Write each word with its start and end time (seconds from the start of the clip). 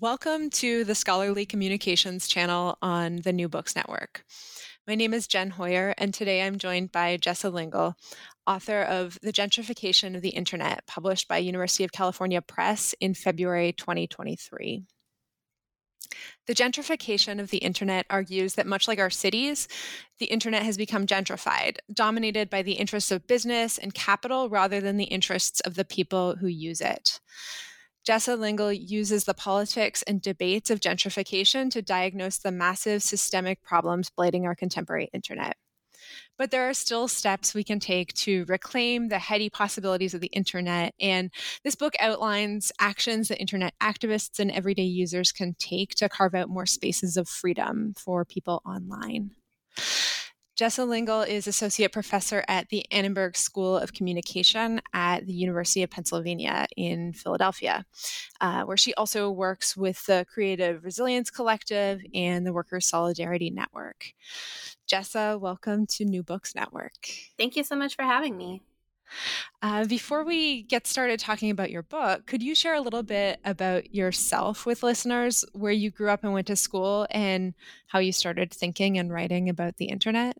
Welcome 0.00 0.48
to 0.52 0.82
the 0.84 0.94
Scholarly 0.94 1.44
Communications 1.44 2.26
channel 2.26 2.78
on 2.80 3.16
the 3.16 3.34
New 3.34 3.50
Books 3.50 3.76
Network. 3.76 4.24
My 4.88 4.94
name 4.94 5.12
is 5.12 5.26
Jen 5.26 5.50
Hoyer, 5.50 5.94
and 5.98 6.14
today 6.14 6.40
I'm 6.40 6.56
joined 6.56 6.90
by 6.90 7.18
Jessa 7.18 7.52
Lingel, 7.52 7.92
author 8.46 8.80
of 8.80 9.18
The 9.20 9.30
Gentrification 9.30 10.16
of 10.16 10.22
the 10.22 10.30
Internet, 10.30 10.86
published 10.86 11.28
by 11.28 11.36
University 11.36 11.84
of 11.84 11.92
California 11.92 12.40
Press 12.40 12.94
in 12.98 13.12
February 13.12 13.74
2023. 13.74 14.84
The 16.46 16.54
gentrification 16.54 17.38
of 17.38 17.50
the 17.50 17.58
internet 17.58 18.06
argues 18.08 18.54
that 18.54 18.66
much 18.66 18.88
like 18.88 18.98
our 18.98 19.10
cities, 19.10 19.68
the 20.18 20.26
internet 20.26 20.62
has 20.62 20.78
become 20.78 21.06
gentrified, 21.06 21.76
dominated 21.92 22.48
by 22.48 22.62
the 22.62 22.72
interests 22.72 23.10
of 23.10 23.26
business 23.26 23.76
and 23.76 23.92
capital 23.92 24.48
rather 24.48 24.80
than 24.80 24.96
the 24.96 25.04
interests 25.04 25.60
of 25.60 25.74
the 25.74 25.84
people 25.84 26.36
who 26.36 26.46
use 26.46 26.80
it. 26.80 27.20
Jessa 28.10 28.36
Lingel 28.36 28.76
uses 28.76 29.22
the 29.22 29.34
politics 29.34 30.02
and 30.02 30.20
debates 30.20 30.68
of 30.68 30.80
gentrification 30.80 31.70
to 31.70 31.80
diagnose 31.80 32.38
the 32.38 32.50
massive 32.50 33.04
systemic 33.04 33.62
problems 33.62 34.10
blighting 34.10 34.46
our 34.46 34.56
contemporary 34.56 35.08
internet. 35.14 35.56
But 36.36 36.50
there 36.50 36.68
are 36.68 36.74
still 36.74 37.06
steps 37.06 37.54
we 37.54 37.62
can 37.62 37.78
take 37.78 38.12
to 38.14 38.44
reclaim 38.46 39.10
the 39.10 39.20
heady 39.20 39.48
possibilities 39.48 40.12
of 40.12 40.20
the 40.20 40.26
internet. 40.26 40.92
And 40.98 41.30
this 41.62 41.76
book 41.76 41.94
outlines 42.00 42.72
actions 42.80 43.28
that 43.28 43.40
internet 43.40 43.74
activists 43.80 44.40
and 44.40 44.50
everyday 44.50 44.82
users 44.82 45.30
can 45.30 45.54
take 45.60 45.94
to 45.94 46.08
carve 46.08 46.34
out 46.34 46.48
more 46.48 46.66
spaces 46.66 47.16
of 47.16 47.28
freedom 47.28 47.94
for 47.96 48.24
people 48.24 48.60
online. 48.66 49.30
Jessa 50.60 50.86
Lingel 50.86 51.26
is 51.26 51.46
associate 51.46 51.90
professor 51.90 52.44
at 52.46 52.68
the 52.68 52.84
Annenberg 52.90 53.34
School 53.34 53.78
of 53.78 53.94
Communication 53.94 54.82
at 54.92 55.26
the 55.26 55.32
University 55.32 55.82
of 55.82 55.88
Pennsylvania 55.88 56.66
in 56.76 57.14
Philadelphia, 57.14 57.86
uh, 58.42 58.64
where 58.64 58.76
she 58.76 58.92
also 58.92 59.30
works 59.30 59.74
with 59.74 60.04
the 60.04 60.26
Creative 60.30 60.84
Resilience 60.84 61.30
Collective 61.30 62.02
and 62.12 62.44
the 62.44 62.52
Workers' 62.52 62.84
Solidarity 62.84 63.48
Network. 63.48 64.12
Jessa, 64.86 65.40
welcome 65.40 65.86
to 65.86 66.04
New 66.04 66.22
Books 66.22 66.54
Network. 66.54 67.08
Thank 67.38 67.56
you 67.56 67.64
so 67.64 67.74
much 67.74 67.96
for 67.96 68.02
having 68.02 68.36
me. 68.36 68.60
Uh, 69.62 69.86
before 69.86 70.24
we 70.24 70.64
get 70.64 70.86
started 70.86 71.18
talking 71.18 71.50
about 71.50 71.70
your 71.70 71.84
book, 71.84 72.26
could 72.26 72.42
you 72.42 72.54
share 72.54 72.74
a 72.74 72.82
little 72.82 73.02
bit 73.02 73.40
about 73.46 73.94
yourself 73.94 74.66
with 74.66 74.82
listeners, 74.82 75.42
where 75.54 75.72
you 75.72 75.90
grew 75.90 76.10
up 76.10 76.22
and 76.22 76.34
went 76.34 76.48
to 76.48 76.54
school, 76.54 77.06
and 77.10 77.54
how 77.86 77.98
you 77.98 78.12
started 78.12 78.52
thinking 78.52 78.98
and 78.98 79.10
writing 79.10 79.48
about 79.48 79.78
the 79.78 79.86
internet? 79.86 80.36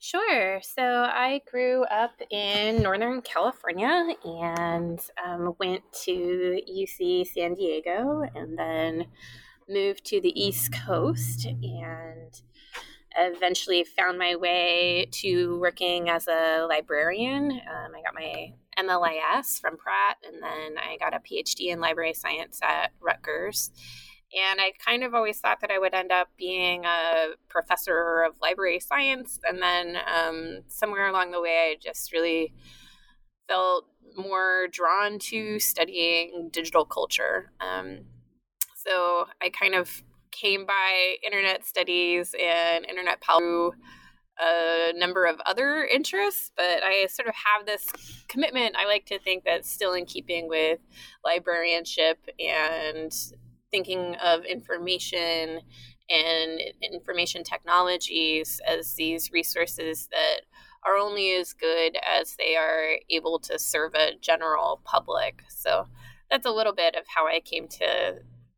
Sure. 0.00 0.60
So 0.62 0.82
I 0.82 1.40
grew 1.50 1.82
up 1.84 2.12
in 2.30 2.82
Northern 2.82 3.20
California 3.20 4.14
and 4.24 5.00
um, 5.26 5.54
went 5.58 5.82
to 6.04 6.60
UC 6.70 7.26
San 7.26 7.54
Diego 7.54 8.22
and 8.34 8.56
then 8.56 9.06
moved 9.68 10.04
to 10.06 10.20
the 10.20 10.40
East 10.40 10.72
Coast 10.72 11.46
and 11.46 12.40
eventually 13.16 13.82
found 13.82 14.18
my 14.18 14.36
way 14.36 15.08
to 15.10 15.58
working 15.58 16.08
as 16.08 16.28
a 16.28 16.64
librarian. 16.68 17.50
Um, 17.50 17.92
I 17.96 18.02
got 18.02 18.14
my 18.14 18.52
MLIS 18.78 19.60
from 19.60 19.76
Pratt 19.76 20.18
and 20.24 20.40
then 20.40 20.78
I 20.78 20.96
got 20.98 21.12
a 21.12 21.18
PhD 21.18 21.72
in 21.72 21.80
library 21.80 22.14
science 22.14 22.60
at 22.62 22.92
Rutgers. 23.00 23.72
And 24.34 24.60
I 24.60 24.72
kind 24.84 25.04
of 25.04 25.14
always 25.14 25.40
thought 25.40 25.60
that 25.60 25.70
I 25.70 25.78
would 25.78 25.94
end 25.94 26.12
up 26.12 26.28
being 26.36 26.84
a 26.84 27.28
professor 27.48 28.22
of 28.22 28.34
library 28.42 28.80
science. 28.80 29.38
And 29.46 29.62
then 29.62 29.96
um, 29.96 30.58
somewhere 30.68 31.08
along 31.08 31.30
the 31.30 31.40
way, 31.40 31.72
I 31.72 31.76
just 31.80 32.12
really 32.12 32.52
felt 33.48 33.86
more 34.16 34.66
drawn 34.70 35.18
to 35.18 35.58
studying 35.58 36.50
digital 36.52 36.84
culture. 36.84 37.52
Um, 37.60 38.00
so 38.76 39.26
I 39.40 39.48
kind 39.48 39.74
of 39.74 40.02
came 40.30 40.66
by 40.66 41.16
internet 41.24 41.64
studies 41.64 42.34
and 42.38 42.84
internet 42.84 43.20
policy 43.20 43.76
a 44.38 44.92
number 44.94 45.24
of 45.24 45.40
other 45.46 45.84
interests, 45.84 46.52
but 46.56 46.82
I 46.84 47.06
sort 47.06 47.28
of 47.28 47.34
have 47.34 47.66
this 47.66 47.86
commitment. 48.28 48.76
I 48.78 48.86
like 48.86 49.06
to 49.06 49.18
think 49.18 49.44
that's 49.44 49.70
still 49.70 49.94
in 49.94 50.06
keeping 50.06 50.48
with 50.48 50.78
librarianship 51.24 52.18
and 52.38 53.12
thinking 53.70 54.14
of 54.16 54.44
information 54.44 55.60
and 56.10 56.60
information 56.82 57.44
technologies 57.44 58.60
as 58.66 58.94
these 58.94 59.30
resources 59.32 60.08
that 60.10 60.40
are 60.84 60.96
only 60.96 61.32
as 61.34 61.52
good 61.52 61.96
as 62.06 62.36
they 62.36 62.56
are 62.56 62.96
able 63.10 63.38
to 63.40 63.58
serve 63.58 63.94
a 63.94 64.12
general 64.20 64.80
public. 64.84 65.42
So 65.48 65.86
that's 66.30 66.46
a 66.46 66.50
little 66.50 66.74
bit 66.74 66.94
of 66.94 67.04
how 67.06 67.26
I 67.26 67.40
came 67.40 67.68
to 67.68 68.16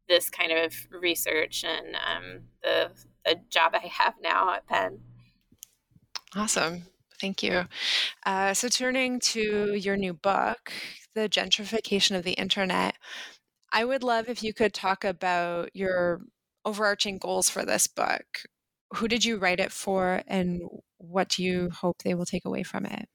this 0.08 0.28
kind 0.28 0.52
of 0.52 0.74
research 0.90 1.64
and 1.64 1.96
um, 1.96 2.40
the, 2.62 2.90
the 3.24 3.36
job 3.48 3.72
I 3.74 3.86
have 3.86 4.14
now 4.22 4.54
at 4.54 4.66
Penn. 4.66 5.00
Awesome. 6.34 6.82
Thank 7.20 7.42
you. 7.42 7.64
Uh, 8.24 8.54
so, 8.54 8.68
turning 8.68 9.20
to 9.20 9.74
your 9.74 9.96
new 9.96 10.14
book, 10.14 10.72
The 11.14 11.28
Gentrification 11.28 12.16
of 12.16 12.24
the 12.24 12.32
Internet, 12.32 12.96
I 13.72 13.84
would 13.84 14.02
love 14.02 14.28
if 14.28 14.42
you 14.42 14.52
could 14.52 14.74
talk 14.74 15.04
about 15.04 15.74
your 15.74 16.22
overarching 16.64 17.18
goals 17.18 17.48
for 17.48 17.64
this 17.64 17.86
book. 17.86 18.42
Who 18.94 19.06
did 19.06 19.24
you 19.24 19.38
write 19.38 19.60
it 19.60 19.70
for, 19.70 20.22
and 20.26 20.62
what 20.98 21.28
do 21.28 21.44
you 21.44 21.70
hope 21.70 22.02
they 22.02 22.14
will 22.14 22.26
take 22.26 22.44
away 22.44 22.64
from 22.64 22.84
it? 22.84 23.08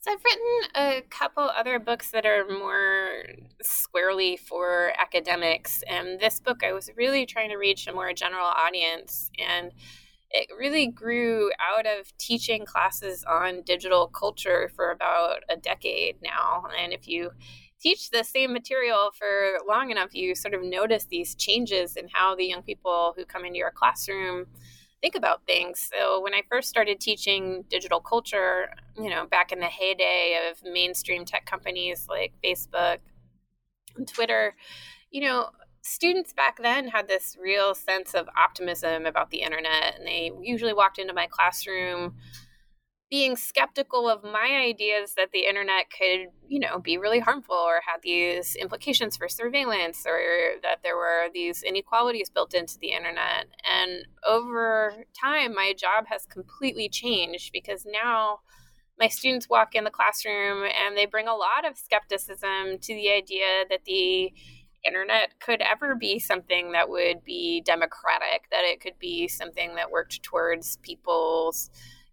So 0.00 0.10
I've 0.10 0.24
written 0.24 0.70
a 0.74 1.02
couple 1.10 1.44
other 1.44 1.78
books 1.78 2.10
that 2.10 2.26
are 2.26 2.44
more 2.48 3.24
squarely 3.62 4.36
for 4.36 4.92
academics, 4.98 5.84
and 5.86 6.18
this 6.18 6.40
book 6.40 6.64
I 6.64 6.72
was 6.72 6.90
really 6.96 7.26
trying 7.26 7.50
to 7.50 7.56
reach 7.56 7.86
a 7.86 7.92
more 7.92 8.12
general 8.12 8.46
audience, 8.46 9.30
and 9.38 9.70
it 10.30 10.48
really 10.58 10.86
grew 10.86 11.52
out 11.60 11.86
of 11.86 12.16
teaching 12.16 12.64
classes 12.64 13.22
on 13.22 13.62
digital 13.62 14.08
culture 14.08 14.70
for 14.74 14.90
about 14.90 15.40
a 15.50 15.56
decade 15.56 16.16
now. 16.22 16.64
And 16.76 16.92
if 16.92 17.06
you 17.06 17.32
teach 17.82 18.10
the 18.10 18.22
same 18.22 18.52
material 18.52 19.10
for 19.12 19.58
long 19.66 19.90
enough, 19.90 20.14
you 20.14 20.34
sort 20.34 20.54
of 20.54 20.62
notice 20.62 21.04
these 21.04 21.34
changes 21.34 21.96
in 21.96 22.08
how 22.12 22.34
the 22.36 22.44
young 22.44 22.62
people 22.62 23.12
who 23.16 23.24
come 23.24 23.44
into 23.44 23.58
your 23.58 23.72
classroom 23.72 24.46
think 25.00 25.16
about 25.16 25.44
things. 25.46 25.90
So 25.92 26.20
when 26.20 26.32
I 26.32 26.42
first 26.48 26.68
started 26.68 27.00
teaching 27.00 27.64
digital 27.68 27.98
culture, 27.98 28.72
you 28.96 29.10
know, 29.10 29.26
back 29.26 29.50
in 29.50 29.58
the 29.58 29.66
heyday 29.66 30.38
of 30.48 30.62
mainstream 30.62 31.24
tech 31.24 31.44
companies 31.44 32.06
like 32.08 32.32
Facebook 32.42 32.98
and 33.96 34.06
Twitter, 34.06 34.54
you 35.10 35.22
know, 35.22 35.50
students 35.82 36.32
back 36.32 36.62
then 36.62 36.86
had 36.86 37.08
this 37.08 37.36
real 37.42 37.74
sense 37.74 38.14
of 38.14 38.28
optimism 38.38 39.04
about 39.04 39.30
the 39.30 39.42
internet, 39.42 39.96
and 39.98 40.06
they 40.06 40.30
usually 40.40 40.72
walked 40.72 40.98
into 40.98 41.12
my 41.12 41.26
classroom 41.26 42.14
being 43.12 43.36
skeptical 43.36 44.08
of 44.08 44.24
my 44.24 44.64
ideas 44.66 45.12
that 45.18 45.28
the 45.34 45.46
internet 45.46 45.84
could, 45.90 46.28
you 46.48 46.58
know, 46.58 46.78
be 46.78 46.96
really 46.96 47.18
harmful 47.18 47.54
or 47.54 47.82
had 47.86 47.98
these 48.02 48.56
implications 48.56 49.18
for 49.18 49.28
surveillance 49.28 50.06
or 50.06 50.18
that 50.62 50.78
there 50.82 50.96
were 50.96 51.28
these 51.34 51.62
inequalities 51.62 52.30
built 52.30 52.54
into 52.54 52.78
the 52.78 52.90
internet. 52.90 53.48
And 53.70 54.06
over 54.26 55.04
time, 55.12 55.54
my 55.54 55.74
job 55.78 56.06
has 56.06 56.24
completely 56.24 56.88
changed 56.88 57.52
because 57.52 57.84
now 57.84 58.38
my 58.98 59.08
students 59.08 59.46
walk 59.46 59.74
in 59.74 59.84
the 59.84 59.90
classroom 59.90 60.64
and 60.64 60.96
they 60.96 61.04
bring 61.04 61.28
a 61.28 61.36
lot 61.36 61.68
of 61.70 61.76
skepticism 61.76 62.78
to 62.80 62.94
the 62.94 63.10
idea 63.10 63.64
that 63.68 63.84
the 63.84 64.32
internet 64.86 65.38
could 65.38 65.60
ever 65.60 65.94
be 65.94 66.18
something 66.18 66.72
that 66.72 66.88
would 66.88 67.22
be 67.26 67.60
democratic, 67.60 68.44
that 68.50 68.64
it 68.64 68.80
could 68.80 68.98
be 68.98 69.28
something 69.28 69.74
that 69.74 69.90
worked 69.90 70.22
towards 70.22 70.78
people's 70.78 71.68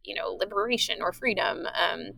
you 0.10 0.16
know, 0.16 0.32
liberation 0.32 0.98
or 1.02 1.14
freedom. 1.14 1.68
Um, 1.68 2.14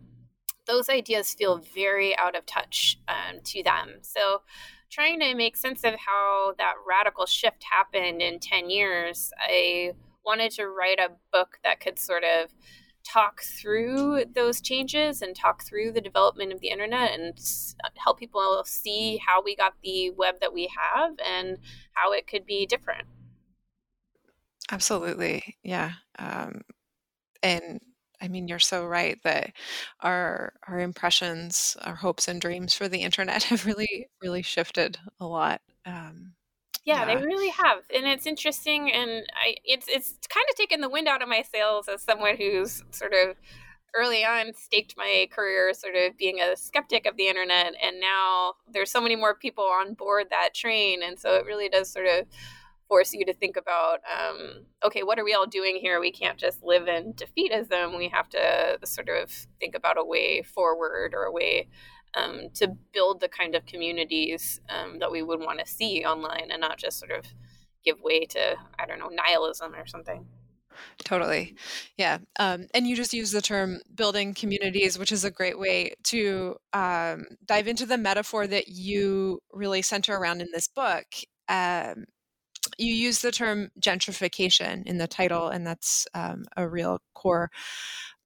those 0.66 0.88
ideas 0.88 1.34
feel 1.34 1.58
very 1.74 2.16
out 2.16 2.34
of 2.34 2.46
touch 2.46 2.98
um, 3.06 3.40
to 3.44 3.62
them. 3.62 3.98
So, 4.00 4.40
trying 4.90 5.20
to 5.20 5.34
make 5.34 5.56
sense 5.56 5.84
of 5.84 5.94
how 5.94 6.54
that 6.58 6.74
radical 6.86 7.26
shift 7.26 7.64
happened 7.70 8.22
in 8.22 8.38
10 8.38 8.70
years, 8.70 9.30
I 9.38 9.92
wanted 10.24 10.52
to 10.52 10.68
write 10.68 10.98
a 10.98 11.10
book 11.32 11.58
that 11.64 11.80
could 11.80 11.98
sort 11.98 12.24
of 12.24 12.50
talk 13.04 13.42
through 13.42 14.24
those 14.34 14.60
changes 14.60 15.22
and 15.22 15.34
talk 15.34 15.64
through 15.64 15.92
the 15.92 16.00
development 16.00 16.52
of 16.52 16.60
the 16.60 16.68
internet 16.68 17.18
and 17.18 17.38
help 17.96 18.18
people 18.18 18.62
see 18.64 19.20
how 19.26 19.42
we 19.42 19.56
got 19.56 19.74
the 19.82 20.10
web 20.10 20.36
that 20.40 20.52
we 20.52 20.70
have 20.92 21.14
and 21.26 21.58
how 21.92 22.12
it 22.12 22.26
could 22.26 22.46
be 22.46 22.64
different. 22.64 23.06
Absolutely. 24.70 25.56
Yeah. 25.62 25.92
Um, 26.18 26.62
and 27.42 27.80
I 28.20 28.28
mean, 28.28 28.46
you're 28.46 28.60
so 28.60 28.86
right 28.86 29.20
that 29.24 29.52
our 30.00 30.52
our 30.68 30.78
impressions, 30.78 31.76
our 31.82 31.96
hopes 31.96 32.28
and 32.28 32.40
dreams 32.40 32.72
for 32.72 32.88
the 32.88 33.02
internet 33.02 33.42
have 33.44 33.66
really, 33.66 34.08
really 34.22 34.42
shifted 34.42 34.98
a 35.20 35.26
lot. 35.26 35.60
Um, 35.84 36.34
yeah, 36.84 37.04
they 37.04 37.16
really 37.16 37.50
have, 37.50 37.78
and 37.94 38.06
it's 38.06 38.26
interesting, 38.26 38.90
and 38.92 39.24
I 39.34 39.54
it's 39.64 39.86
it's 39.88 40.18
kind 40.28 40.46
of 40.50 40.56
taken 40.56 40.80
the 40.80 40.88
wind 40.88 41.08
out 41.08 41.22
of 41.22 41.28
my 41.28 41.42
sails 41.42 41.88
as 41.88 42.02
someone 42.02 42.36
who's 42.36 42.82
sort 42.90 43.12
of 43.12 43.36
early 43.94 44.24
on 44.24 44.54
staked 44.54 44.94
my 44.96 45.28
career 45.30 45.74
sort 45.74 45.94
of 45.94 46.16
being 46.16 46.40
a 46.40 46.56
skeptic 46.56 47.06
of 47.06 47.16
the 47.16 47.28
internet, 47.28 47.74
and 47.82 48.00
now 48.00 48.54
there's 48.72 48.90
so 48.90 49.00
many 49.00 49.14
more 49.16 49.34
people 49.34 49.64
on 49.64 49.94
board 49.94 50.28
that 50.30 50.54
train, 50.54 51.02
and 51.02 51.18
so 51.18 51.34
it 51.36 51.46
really 51.46 51.68
does 51.68 51.90
sort 51.90 52.06
of 52.06 52.26
force 52.92 53.14
you 53.14 53.24
to 53.24 53.32
think 53.32 53.56
about 53.56 54.00
um, 54.04 54.66
okay 54.84 55.02
what 55.02 55.18
are 55.18 55.24
we 55.24 55.32
all 55.32 55.46
doing 55.46 55.78
here 55.80 55.98
we 55.98 56.12
can't 56.12 56.36
just 56.36 56.62
live 56.62 56.86
in 56.88 57.14
defeatism 57.14 57.96
we 57.96 58.06
have 58.06 58.28
to 58.28 58.76
sort 58.84 59.08
of 59.08 59.30
think 59.58 59.74
about 59.74 59.96
a 59.96 60.04
way 60.04 60.42
forward 60.42 61.14
or 61.14 61.22
a 61.22 61.32
way 61.32 61.66
um, 62.14 62.50
to 62.52 62.68
build 62.92 63.22
the 63.22 63.28
kind 63.28 63.54
of 63.54 63.64
communities 63.64 64.60
um, 64.68 64.98
that 64.98 65.10
we 65.10 65.22
would 65.22 65.40
want 65.40 65.58
to 65.58 65.64
see 65.64 66.04
online 66.04 66.50
and 66.50 66.60
not 66.60 66.76
just 66.76 66.98
sort 66.98 67.12
of 67.12 67.24
give 67.82 67.98
way 68.02 68.26
to 68.26 68.56
i 68.78 68.84
don't 68.84 68.98
know 68.98 69.08
nihilism 69.10 69.74
or 69.74 69.86
something 69.86 70.26
Totally. 71.04 71.54
Yeah. 71.98 72.18
Um, 72.38 72.66
and 72.72 72.86
you 72.86 72.96
just 72.96 73.12
use 73.12 73.30
the 73.30 73.42
term 73.42 73.80
building 73.94 74.32
communities, 74.32 74.98
which 74.98 75.12
is 75.12 75.22
a 75.22 75.30
great 75.30 75.58
way 75.58 75.92
to 76.04 76.56
um, 76.72 77.26
dive 77.44 77.68
into 77.68 77.84
the 77.84 77.98
metaphor 77.98 78.46
that 78.46 78.68
you 78.68 79.40
really 79.52 79.82
center 79.82 80.16
around 80.16 80.40
in 80.40 80.48
this 80.50 80.68
book. 80.68 81.04
Um, 81.46 82.06
you 82.78 82.92
use 82.94 83.20
the 83.20 83.32
term 83.32 83.70
gentrification 83.80 84.86
in 84.86 84.98
the 84.98 85.06
title, 85.06 85.48
and 85.48 85.66
that's 85.66 86.06
um, 86.14 86.44
a 86.56 86.68
real 86.68 87.00
core 87.14 87.50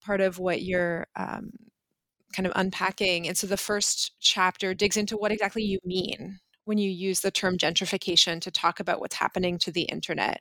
part 0.05 0.21
of 0.21 0.39
what 0.39 0.63
you're 0.63 1.07
um, 1.17 1.51
kind 2.35 2.47
of 2.47 2.53
unpacking. 2.57 3.27
And 3.29 3.37
so 3.37 3.47
the 3.47 3.57
first 3.57 4.13
chapter 4.21 4.75
digs 4.75 4.97
into 4.97 5.17
what 5.17 5.33
exactly 5.33 5.63
you 5.65 5.79
mean 5.85 6.39
when 6.65 6.79
you 6.79 6.91
use 6.91 7.21
the 7.21 7.31
term 7.31 7.57
gentrification 7.59 8.41
to 8.41 8.51
talk 8.51 8.81
about 8.81 9.01
what's 9.01 9.15
happening 9.17 9.59
to 9.59 9.73
the 9.73 9.83
internet. 9.83 10.41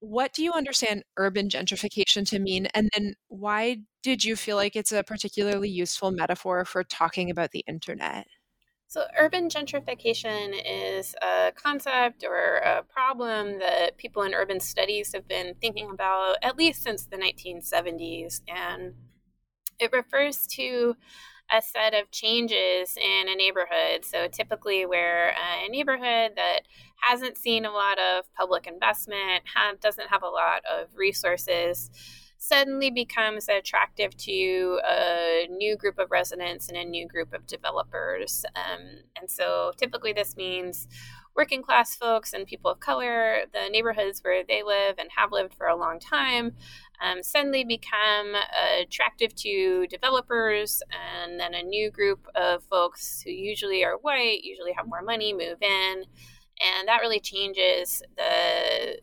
What 0.00 0.32
do 0.32 0.42
you 0.42 0.52
understand 0.52 1.04
urban 1.16 1.48
gentrification 1.48 2.26
to 2.30 2.38
mean? 2.40 2.66
And 2.74 2.90
then 2.94 3.14
why 3.28 3.78
did 4.02 4.24
you 4.24 4.36
feel 4.36 4.56
like 4.56 4.74
it's 4.76 4.92
a 4.92 5.04
particularly 5.04 5.68
useful 5.70 6.10
metaphor 6.10 6.64
for 6.64 6.82
talking 6.84 7.30
about 7.30 7.52
the 7.52 7.64
internet? 7.68 8.26
So, 8.92 9.04
urban 9.18 9.48
gentrification 9.48 10.52
is 10.66 11.14
a 11.22 11.50
concept 11.52 12.26
or 12.28 12.56
a 12.56 12.82
problem 12.82 13.58
that 13.58 13.96
people 13.96 14.22
in 14.22 14.34
urban 14.34 14.60
studies 14.60 15.14
have 15.14 15.26
been 15.26 15.54
thinking 15.62 15.88
about 15.90 16.36
at 16.42 16.58
least 16.58 16.82
since 16.82 17.06
the 17.06 17.16
1970s. 17.16 18.42
And 18.46 18.92
it 19.78 19.92
refers 19.94 20.46
to 20.58 20.94
a 21.50 21.62
set 21.62 21.94
of 21.94 22.10
changes 22.10 22.98
in 22.98 23.30
a 23.30 23.34
neighborhood. 23.34 24.04
So, 24.04 24.28
typically, 24.28 24.84
where 24.84 25.30
a 25.30 25.70
neighborhood 25.70 26.32
that 26.36 26.60
hasn't 27.00 27.38
seen 27.38 27.64
a 27.64 27.72
lot 27.72 27.98
of 27.98 28.26
public 28.34 28.66
investment, 28.66 29.44
doesn't 29.80 30.08
have 30.08 30.22
a 30.22 30.28
lot 30.28 30.64
of 30.70 30.88
resources, 30.94 31.88
suddenly 32.42 32.90
becomes 32.90 33.48
attractive 33.48 34.16
to 34.16 34.80
a 34.84 35.46
new 35.48 35.76
group 35.76 35.96
of 36.00 36.10
residents 36.10 36.68
and 36.68 36.76
a 36.76 36.84
new 36.84 37.06
group 37.06 37.32
of 37.32 37.46
developers. 37.46 38.44
Um, 38.56 38.98
and 39.16 39.30
so 39.30 39.70
typically 39.76 40.12
this 40.12 40.36
means 40.36 40.88
working 41.36 41.62
class 41.62 41.94
folks 41.94 42.32
and 42.32 42.44
people 42.44 42.72
of 42.72 42.80
color, 42.80 43.42
the 43.52 43.70
neighborhoods 43.70 44.24
where 44.24 44.42
they 44.42 44.64
live 44.64 44.96
and 44.98 45.08
have 45.16 45.30
lived 45.30 45.54
for 45.54 45.68
a 45.68 45.76
long 45.76 46.00
time, 46.00 46.56
um, 47.00 47.22
suddenly 47.22 47.62
become 47.62 48.34
attractive 48.80 49.36
to 49.36 49.86
developers. 49.86 50.82
And 50.90 51.38
then 51.38 51.54
a 51.54 51.62
new 51.62 51.92
group 51.92 52.26
of 52.34 52.64
folks 52.64 53.22
who 53.22 53.30
usually 53.30 53.84
are 53.84 53.98
white, 53.98 54.42
usually 54.42 54.72
have 54.72 54.88
more 54.88 55.02
money, 55.02 55.32
move 55.32 55.62
in. 55.62 56.04
And 56.60 56.88
that 56.88 57.02
really 57.02 57.20
changes 57.20 58.02
the 58.16 58.98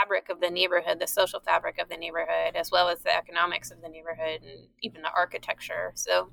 fabric 0.00 0.28
of 0.28 0.40
the 0.40 0.50
neighborhood, 0.50 0.98
the 1.00 1.06
social 1.06 1.40
fabric 1.40 1.78
of 1.78 1.88
the 1.88 1.96
neighborhood, 1.96 2.54
as 2.54 2.70
well 2.70 2.88
as 2.88 3.00
the 3.00 3.14
economics 3.14 3.70
of 3.70 3.80
the 3.82 3.88
neighborhood 3.88 4.40
and 4.42 4.68
even 4.80 5.02
the 5.02 5.12
architecture. 5.14 5.92
So, 5.94 6.30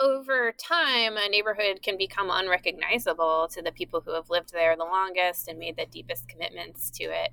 over 0.00 0.52
time, 0.52 1.16
a 1.16 1.28
neighborhood 1.28 1.82
can 1.82 1.98
become 1.98 2.30
unrecognizable 2.30 3.48
to 3.52 3.60
the 3.62 3.72
people 3.72 4.00
who 4.00 4.14
have 4.14 4.30
lived 4.30 4.52
there 4.52 4.74
the 4.74 4.84
longest 4.84 5.48
and 5.48 5.58
made 5.58 5.76
the 5.76 5.86
deepest 5.86 6.28
commitments 6.28 6.90
to 6.92 7.04
it. 7.04 7.30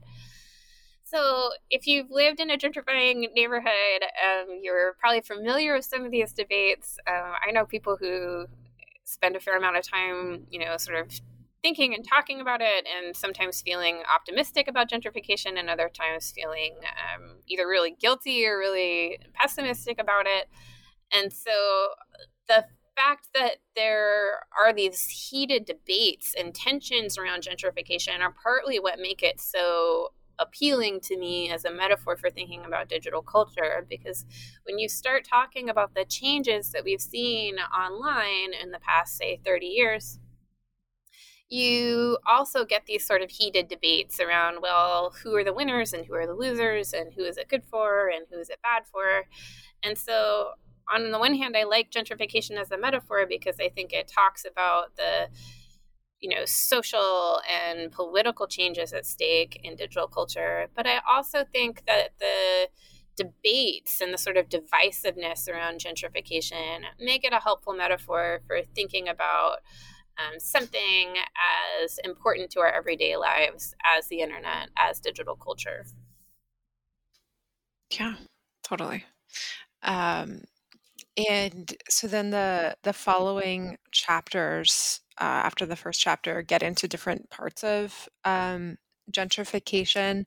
So, 1.04 1.50
if 1.70 1.88
you've 1.88 2.12
lived 2.12 2.40
in 2.40 2.50
a 2.50 2.58
gentrifying 2.58 3.26
neighborhood, 3.34 4.04
um, 4.04 4.60
you're 4.62 4.96
probably 5.00 5.22
familiar 5.22 5.74
with 5.74 5.86
some 5.86 6.06
of 6.06 6.12
these 6.12 6.34
debates. 6.34 6.98
Um, 7.08 7.34
I 7.48 7.52
know 7.52 7.66
people 7.66 7.98
who 8.00 8.46
spend 9.06 9.36
a 9.36 9.40
fair 9.40 9.58
amount 9.58 9.78
of 9.78 9.84
time, 9.84 10.46
you 10.52 10.60
know, 10.60 10.78
sort 10.78 11.00
of 11.00 11.20
thinking 11.62 11.94
and 11.94 12.06
talking 12.08 12.40
about 12.40 12.62
it 12.62 12.88
and 12.88 13.16
sometimes 13.16 13.62
feeling 13.62 14.02
optimistic 14.14 14.68
about 14.68 14.90
gentrification 14.90 15.60
and 15.60 15.70
other 15.70 15.90
times 15.90 16.32
feeling 16.32 16.76
um, 16.84 17.38
either 17.48 17.68
really 17.68 17.96
guilty 18.00 18.46
or 18.46 18.58
really 18.58 19.20
pessimistic 19.34 20.00
about 20.00 20.26
it. 20.26 20.48
And 21.14 21.34
so 21.34 21.52
the 22.48 22.66
fact 22.96 23.28
that 23.34 23.58
there 23.76 24.42
are 24.62 24.74
these 24.74 25.08
heated 25.10 25.66
debates 25.66 26.34
and 26.38 26.54
tensions 26.54 27.18
around 27.18 27.44
gentrification 27.44 28.20
are 28.22 28.34
partly 28.44 28.80
what 28.80 29.00
make 29.00 29.24
it 29.24 29.40
so 29.40 30.10
appealing 30.38 31.02
to 31.02 31.18
me 31.18 31.50
as 31.52 31.66
a 31.66 31.72
metaphor 31.72 32.16
for 32.16 32.30
thinking 32.30 32.64
about 32.66 32.88
digital 32.88 33.22
culture 33.22 33.86
because 33.90 34.26
when 34.64 34.80
you 34.80 34.88
start 34.88 35.28
talking 35.30 35.70
about 35.70 35.94
the 35.94 36.06
changes 36.06 36.72
that 36.72 36.84
we've 36.84 37.02
seen 37.02 37.58
online 37.58 38.54
in 38.62 38.72
the 38.72 38.80
past 38.80 39.18
say 39.18 39.40
30 39.46 39.66
years 39.66 40.20
you 41.50 42.18
also 42.30 42.64
get 42.64 42.86
these 42.86 43.06
sort 43.06 43.22
of 43.22 43.32
heated 43.32 43.68
debates 43.68 44.20
around, 44.20 44.58
well, 44.62 45.14
who 45.24 45.36
are 45.36 45.44
the 45.44 45.54
winners 45.54 45.94
and 45.94 46.06
who 46.06 46.14
are 46.14 46.28
the 46.28 46.34
losers 46.34 46.94
and 46.94 47.14
who 47.14 47.24
is 47.24 47.38
it 47.38 47.50
good 47.50 47.64
for 47.64 48.08
and 48.08 48.26
who 48.32 48.40
is 48.40 48.50
it 48.50 48.60
bad 48.62 48.84
for. 48.86 49.26
And 49.84 49.98
so, 49.98 50.52
on 50.92 51.12
the 51.12 51.20
one 51.20 51.36
hand, 51.36 51.56
I 51.56 51.64
like 51.64 51.92
gentrification 51.92 52.58
as 52.60 52.72
a 52.72 52.78
metaphor 52.78 53.26
because 53.28 53.58
I 53.60 53.70
think 53.70 53.94
it 53.94 54.08
talks 54.08 54.46
about 54.46 54.96
the 54.96 55.30
you 56.20 56.30
know 56.30 56.46
social 56.46 57.40
and 57.50 57.92
political 57.92 58.48
changes 58.48 58.94
at 58.94 59.06
stake 59.06 59.60
in 59.64 59.76
digital 59.76 60.08
culture 60.08 60.68
but 60.76 60.86
i 60.86 61.00
also 61.10 61.46
think 61.52 61.84
that 61.88 62.10
the 62.20 62.68
debates 63.16 64.00
and 64.02 64.14
the 64.14 64.18
sort 64.18 64.38
of 64.38 64.48
divisiveness 64.50 65.48
around 65.50 65.80
gentrification 65.80 66.82
make 67.00 67.24
it 67.24 67.34
a 67.34 67.40
helpful 67.40 67.74
metaphor 67.74 68.42
for 68.48 68.62
thinking 68.76 69.08
about 69.08 69.58
um, 70.20 70.40
something 70.40 71.16
as 71.84 72.00
important 72.04 72.52
to 72.52 72.60
our 72.60 72.72
everyday 72.72 73.16
lives 73.16 73.74
as 73.98 74.08
the 74.08 74.22
internet, 74.22 74.70
as 74.78 75.00
digital 75.00 75.36
culture. 75.36 75.86
Yeah, 77.92 78.16
totally. 78.64 79.06
Um, 79.84 80.42
and 81.30 81.74
so 81.90 82.08
then 82.08 82.30
the 82.30 82.76
the 82.84 82.94
following 82.94 83.78
chapters 83.92 85.02
uh, 85.20 85.24
after 85.24 85.66
the 85.66 85.76
first 85.76 86.00
chapter 86.00 86.42
get 86.42 86.64
into 86.64 86.88
different 86.88 87.30
parts 87.30 87.64
of 87.64 88.08
um, 88.26 88.78
gentrification. 89.12 90.26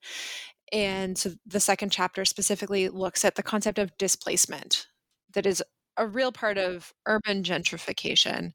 And 0.72 1.16
so 1.18 1.32
the 1.46 1.60
second 1.60 1.90
chapter 1.92 2.24
specifically 2.24 2.88
looks 2.88 3.24
at 3.24 3.34
the 3.34 3.42
concept 3.42 3.78
of 3.78 3.96
displacement 3.98 4.86
that 5.34 5.46
is 5.46 5.62
a 5.96 6.06
real 6.06 6.32
part 6.32 6.58
of 6.58 6.92
urban 7.06 7.42
gentrification. 7.42 8.52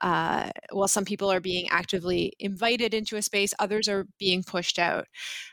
Uh, 0.00 0.50
while 0.72 0.88
some 0.88 1.04
people 1.04 1.30
are 1.30 1.40
being 1.40 1.68
actively 1.70 2.32
invited 2.38 2.94
into 2.94 3.16
a 3.16 3.22
space, 3.22 3.54
others 3.58 3.88
are 3.88 4.06
being 4.18 4.42
pushed 4.42 4.78
out. 4.78 5.06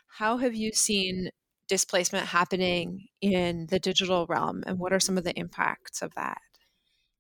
How 0.08 0.38
have 0.38 0.56
you 0.56 0.72
seen 0.74 1.30
displacement 1.68 2.26
happening 2.26 3.08
in 3.22 3.68
the 3.68 3.80
digital 3.80 4.26
realm, 4.28 4.64
and 4.68 4.78
what 4.78 4.92
are 4.94 5.00
some 5.00 5.18
of 5.18 5.24
the 5.24 5.38
impacts 5.40 6.02
of 6.02 6.14
that? 6.16 6.42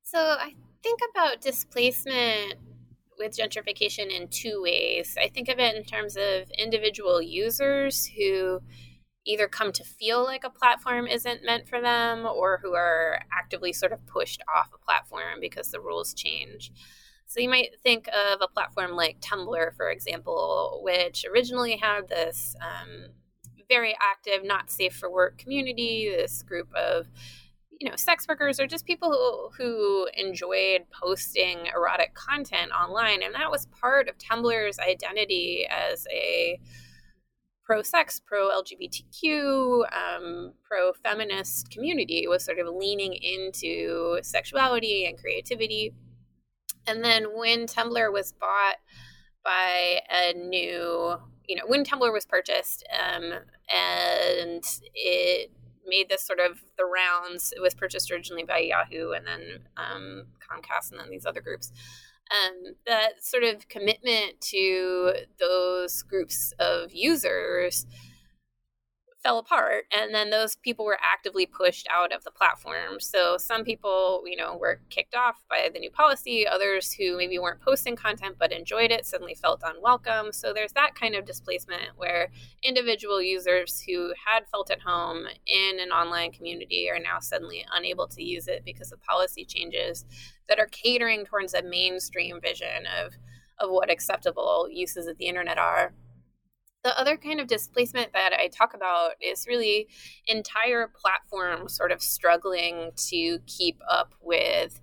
So, 0.03 0.19
I 0.19 0.55
think 0.83 0.99
about 1.11 1.41
displacement 1.41 2.55
with 3.17 3.37
gentrification 3.37 4.11
in 4.11 4.27
two 4.27 4.61
ways. 4.61 5.15
I 5.21 5.29
think 5.29 5.47
of 5.47 5.59
it 5.59 5.75
in 5.75 5.83
terms 5.83 6.17
of 6.17 6.49
individual 6.57 7.21
users 7.21 8.07
who 8.07 8.61
either 9.25 9.47
come 9.47 9.71
to 9.71 9.83
feel 9.83 10.23
like 10.23 10.43
a 10.43 10.49
platform 10.49 11.07
isn't 11.07 11.45
meant 11.45 11.69
for 11.69 11.79
them 11.79 12.25
or 12.25 12.59
who 12.63 12.73
are 12.73 13.21
actively 13.31 13.71
sort 13.71 13.93
of 13.93 14.05
pushed 14.07 14.41
off 14.53 14.71
a 14.73 14.83
platform 14.83 15.39
because 15.39 15.71
the 15.71 15.79
rules 15.79 16.13
change. 16.13 16.71
So 17.31 17.39
you 17.39 17.47
might 17.47 17.77
think 17.81 18.09
of 18.09 18.41
a 18.41 18.47
platform 18.49 18.91
like 18.91 19.21
Tumblr, 19.21 19.73
for 19.77 19.89
example, 19.89 20.81
which 20.83 21.23
originally 21.31 21.77
had 21.77 22.09
this 22.09 22.57
um, 22.59 23.05
very 23.69 23.95
active, 24.01 24.43
not 24.43 24.69
safe 24.69 24.93
for 24.93 25.09
work 25.09 25.37
community, 25.37 26.13
this 26.13 26.43
group 26.43 26.67
of 26.75 27.07
you 27.79 27.89
know 27.89 27.95
sex 27.95 28.27
workers 28.27 28.59
or 28.59 28.67
just 28.67 28.85
people 28.85 29.11
who, 29.57 29.63
who 29.63 30.09
enjoyed 30.13 30.81
posting 30.91 31.67
erotic 31.73 32.13
content 32.15 32.73
online. 32.73 33.23
And 33.23 33.33
that 33.33 33.49
was 33.49 33.65
part 33.67 34.09
of 34.09 34.17
tumblr's 34.17 34.77
identity 34.77 35.65
as 35.69 36.05
a 36.11 36.59
pro-sex 37.63 38.19
pro-lgbtq 38.25 39.85
um, 39.93 40.51
pro-feminist 40.67 41.71
community. 41.71 42.27
Was 42.27 42.43
sort 42.43 42.59
of 42.59 42.67
leaning 42.75 43.13
into 43.13 44.19
sexuality 44.21 45.05
and 45.05 45.17
creativity 45.17 45.93
and 46.87 47.03
then 47.03 47.25
when 47.35 47.65
tumblr 47.65 48.11
was 48.11 48.33
bought 48.33 48.77
by 49.43 49.99
a 50.09 50.33
new 50.33 51.15
you 51.47 51.55
know 51.55 51.63
when 51.67 51.83
tumblr 51.83 52.11
was 52.11 52.25
purchased 52.25 52.87
um, 52.99 53.33
and 53.69 54.63
it 54.93 55.51
made 55.85 56.09
this 56.09 56.23
sort 56.23 56.39
of 56.39 56.61
the 56.77 56.85
rounds. 56.85 57.53
It 57.55 57.61
was 57.61 57.73
purchased 57.73 58.11
originally 58.11 58.43
by 58.43 58.59
Yahoo 58.59 59.11
and 59.11 59.25
then 59.25 59.59
um, 59.77 60.27
Comcast 60.39 60.91
and 60.91 60.99
then 60.99 61.09
these 61.09 61.25
other 61.25 61.41
groups. 61.41 61.71
Um, 62.31 62.75
that 62.87 63.23
sort 63.23 63.43
of 63.43 63.67
commitment 63.67 64.39
to 64.51 65.13
those 65.37 66.01
groups 66.03 66.53
of 66.59 66.93
users 66.93 67.85
fell 69.21 69.37
apart 69.37 69.85
and 69.91 70.13
then 70.13 70.29
those 70.29 70.55
people 70.55 70.83
were 70.85 70.97
actively 71.01 71.45
pushed 71.45 71.87
out 71.93 72.11
of 72.11 72.23
the 72.23 72.31
platform. 72.31 72.99
So 72.99 73.37
some 73.37 73.63
people 73.63 74.23
you 74.25 74.35
know 74.35 74.57
were 74.57 74.81
kicked 74.89 75.15
off 75.15 75.43
by 75.49 75.69
the 75.71 75.79
new 75.79 75.91
policy 75.91 76.47
others 76.47 76.93
who 76.93 77.17
maybe 77.17 77.37
weren't 77.39 77.61
posting 77.61 77.95
content 77.95 78.35
but 78.39 78.51
enjoyed 78.51 78.91
it 78.91 79.05
suddenly 79.05 79.35
felt 79.35 79.61
unwelcome. 79.63 80.31
So 80.31 80.53
there's 80.53 80.73
that 80.73 80.95
kind 80.95 81.15
of 81.15 81.25
displacement 81.25 81.97
where 81.97 82.31
individual 82.63 83.21
users 83.21 83.81
who 83.81 84.13
had 84.25 84.47
felt 84.47 84.71
at 84.71 84.81
home 84.81 85.25
in 85.45 85.79
an 85.79 85.91
online 85.91 86.31
community 86.31 86.89
are 86.89 86.99
now 86.99 87.19
suddenly 87.19 87.65
unable 87.75 88.07
to 88.07 88.23
use 88.23 88.47
it 88.47 88.63
because 88.65 88.91
of 88.91 89.01
policy 89.01 89.45
changes 89.45 90.05
that 90.47 90.59
are 90.59 90.67
catering 90.67 91.25
towards 91.25 91.53
a 91.53 91.61
mainstream 91.61 92.41
vision 92.41 92.85
of 93.03 93.13
of 93.59 93.69
what 93.69 93.91
acceptable 93.91 94.67
uses 94.71 95.05
of 95.05 95.17
the 95.17 95.27
internet 95.27 95.57
are 95.57 95.93
the 96.83 96.99
other 96.99 97.17
kind 97.17 97.39
of 97.39 97.47
displacement 97.47 98.13
that 98.13 98.33
I 98.33 98.47
talk 98.47 98.73
about 98.73 99.11
is 99.21 99.45
really 99.47 99.87
entire 100.27 100.87
platforms 100.87 101.75
sort 101.75 101.91
of 101.91 102.01
struggling 102.01 102.91
to 103.09 103.39
keep 103.45 103.79
up 103.89 104.15
with 104.21 104.81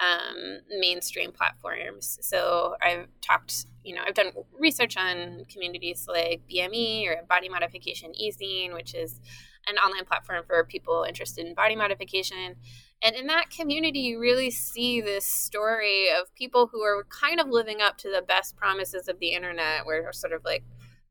um, 0.00 0.58
mainstream 0.78 1.32
platforms. 1.32 2.18
So 2.22 2.76
I've 2.82 3.08
talked, 3.20 3.66
you 3.84 3.94
know, 3.94 4.02
I've 4.06 4.14
done 4.14 4.32
research 4.58 4.96
on 4.96 5.44
communities 5.52 6.06
like 6.08 6.42
BME 6.52 7.06
or 7.08 7.22
Body 7.28 7.48
Modification 7.48 8.12
Ezine, 8.12 8.72
which 8.72 8.94
is 8.94 9.20
an 9.68 9.76
online 9.76 10.04
platform 10.04 10.44
for 10.46 10.64
people 10.64 11.04
interested 11.06 11.46
in 11.46 11.54
body 11.54 11.76
modification. 11.76 12.56
And 13.02 13.14
in 13.16 13.26
that 13.28 13.50
community, 13.50 14.00
you 14.00 14.20
really 14.20 14.50
see 14.50 15.00
this 15.00 15.24
story 15.24 16.08
of 16.10 16.34
people 16.34 16.68
who 16.70 16.82
are 16.82 17.06
kind 17.08 17.40
of 17.40 17.48
living 17.48 17.80
up 17.80 17.98
to 17.98 18.10
the 18.10 18.22
best 18.22 18.56
promises 18.56 19.08
of 19.08 19.18
the 19.20 19.28
internet, 19.28 19.86
where 19.86 20.12
sort 20.12 20.32
of 20.32 20.42
like 20.44 20.64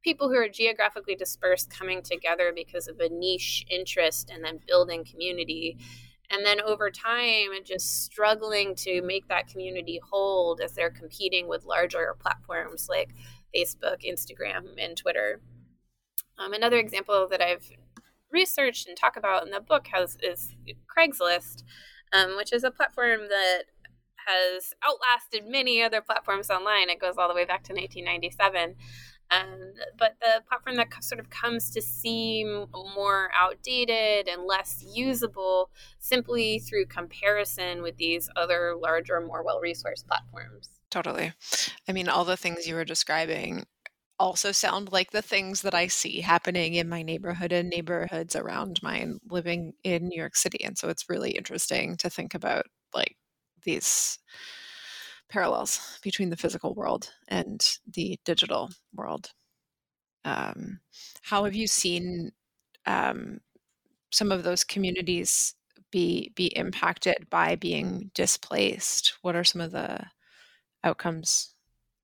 people 0.03 0.29
who 0.29 0.35
are 0.35 0.49
geographically 0.49 1.15
dispersed 1.15 1.69
coming 1.69 2.01
together 2.01 2.51
because 2.53 2.87
of 2.87 2.99
a 2.99 3.09
niche 3.09 3.65
interest 3.69 4.29
and 4.29 4.43
then 4.43 4.59
building 4.67 5.05
community. 5.05 5.77
And 6.29 6.45
then 6.45 6.61
over 6.61 6.89
time 6.89 7.49
just 7.63 8.03
struggling 8.03 8.75
to 8.75 9.01
make 9.01 9.27
that 9.27 9.47
community 9.47 9.99
hold 10.09 10.61
as 10.61 10.73
they're 10.73 10.89
competing 10.89 11.47
with 11.47 11.65
larger 11.65 12.15
platforms 12.19 12.87
like 12.89 13.13
facebook 13.55 13.97
instagram 14.07 14.63
and 14.77 14.97
twitter. 14.97 15.41
Um, 16.39 16.53
another 16.53 16.77
example 16.77 17.27
that 17.29 17.41
i've 17.41 17.69
researched 18.31 18.87
and 18.87 18.97
talk 18.97 19.15
about 19.15 19.45
in 19.45 19.51
the 19.51 19.59
book 19.59 19.87
has 19.91 20.17
is 20.23 20.55
craigslist 20.97 21.63
um, 22.13 22.37
which 22.37 22.53
is 22.53 22.63
a 22.63 22.71
platform 22.71 23.21
that 23.29 23.63
has 24.27 24.73
outlasted 24.87 25.45
many 25.45 25.81
other 25.81 25.99
platforms 26.01 26.49
online. 26.49 26.89
It 26.89 27.01
goes 27.01 27.15
all 27.17 27.27
the 27.27 27.35
way 27.35 27.45
back 27.45 27.63
to 27.63 27.73
1997 27.73 28.75
um, 29.33 29.73
but 29.97 30.15
the 30.19 30.41
platform 30.47 30.75
that 30.77 31.03
sort 31.03 31.19
of 31.19 31.29
comes 31.29 31.69
to 31.71 31.81
seem 31.81 32.65
more 32.95 33.29
outdated 33.33 34.27
and 34.27 34.43
less 34.43 34.83
usable 34.85 35.69
simply 35.99 36.59
through 36.59 36.85
comparison 36.85 37.81
with 37.81 37.97
these 37.97 38.29
other 38.35 38.75
larger, 38.79 39.19
more 39.21 39.43
well 39.43 39.61
resourced 39.61 40.05
platforms. 40.07 40.69
Totally. 40.91 41.33
I 41.87 41.91
mean, 41.91 42.07
all 42.07 42.25
the 42.25 42.37
things 42.37 42.67
you 42.67 42.75
were 42.75 42.85
describing 42.85 43.65
also 44.19 44.51
sound 44.51 44.91
like 44.91 45.11
the 45.11 45.21
things 45.21 45.63
that 45.63 45.73
I 45.73 45.87
see 45.87 46.21
happening 46.21 46.75
in 46.75 46.87
my 46.87 47.01
neighborhood 47.01 47.51
and 47.51 47.69
neighborhoods 47.69 48.35
around 48.35 48.79
mine 48.83 49.19
living 49.29 49.73
in 49.83 50.07
New 50.07 50.17
York 50.17 50.35
City. 50.35 50.63
And 50.63 50.77
so 50.77 50.89
it's 50.89 51.09
really 51.09 51.31
interesting 51.31 51.97
to 51.97 52.09
think 52.09 52.35
about 52.35 52.65
like 52.93 53.17
these 53.63 54.19
parallels 55.29 55.99
between 56.03 56.29
the 56.29 56.37
physical 56.37 56.73
world 56.73 57.11
and 57.27 57.77
the 57.91 58.19
digital 58.25 58.69
world. 58.93 59.31
Um, 60.25 60.79
how 61.21 61.43
have 61.43 61.55
you 61.55 61.67
seen 61.67 62.31
um, 62.85 63.39
some 64.11 64.31
of 64.31 64.43
those 64.43 64.63
communities 64.63 65.55
be 65.91 66.31
be 66.35 66.47
impacted 66.57 67.27
by 67.29 67.55
being 67.55 68.11
displaced? 68.13 69.13
What 69.21 69.35
are 69.35 69.43
some 69.43 69.61
of 69.61 69.71
the 69.71 70.05
outcomes? 70.83 71.53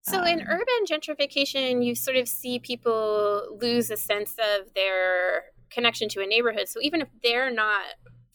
So, 0.02 0.24
in 0.24 0.42
um 0.42 0.48
urban 0.48 0.86
gentrification, 0.90 1.86
you 1.86 1.94
sort 1.94 2.18
of 2.18 2.28
see 2.28 2.60
people 2.60 3.58
lose 3.62 3.92
a 3.92 3.98
sense 3.98 4.36
of 4.40 4.74
their 4.74 5.46
connection 5.70 6.10
to 6.10 6.22
a 6.22 6.26
neighborhood. 6.26 6.68
So, 6.68 6.80
even 6.82 7.02
if 7.02 7.10
they're 7.22 7.52
not 7.52 7.84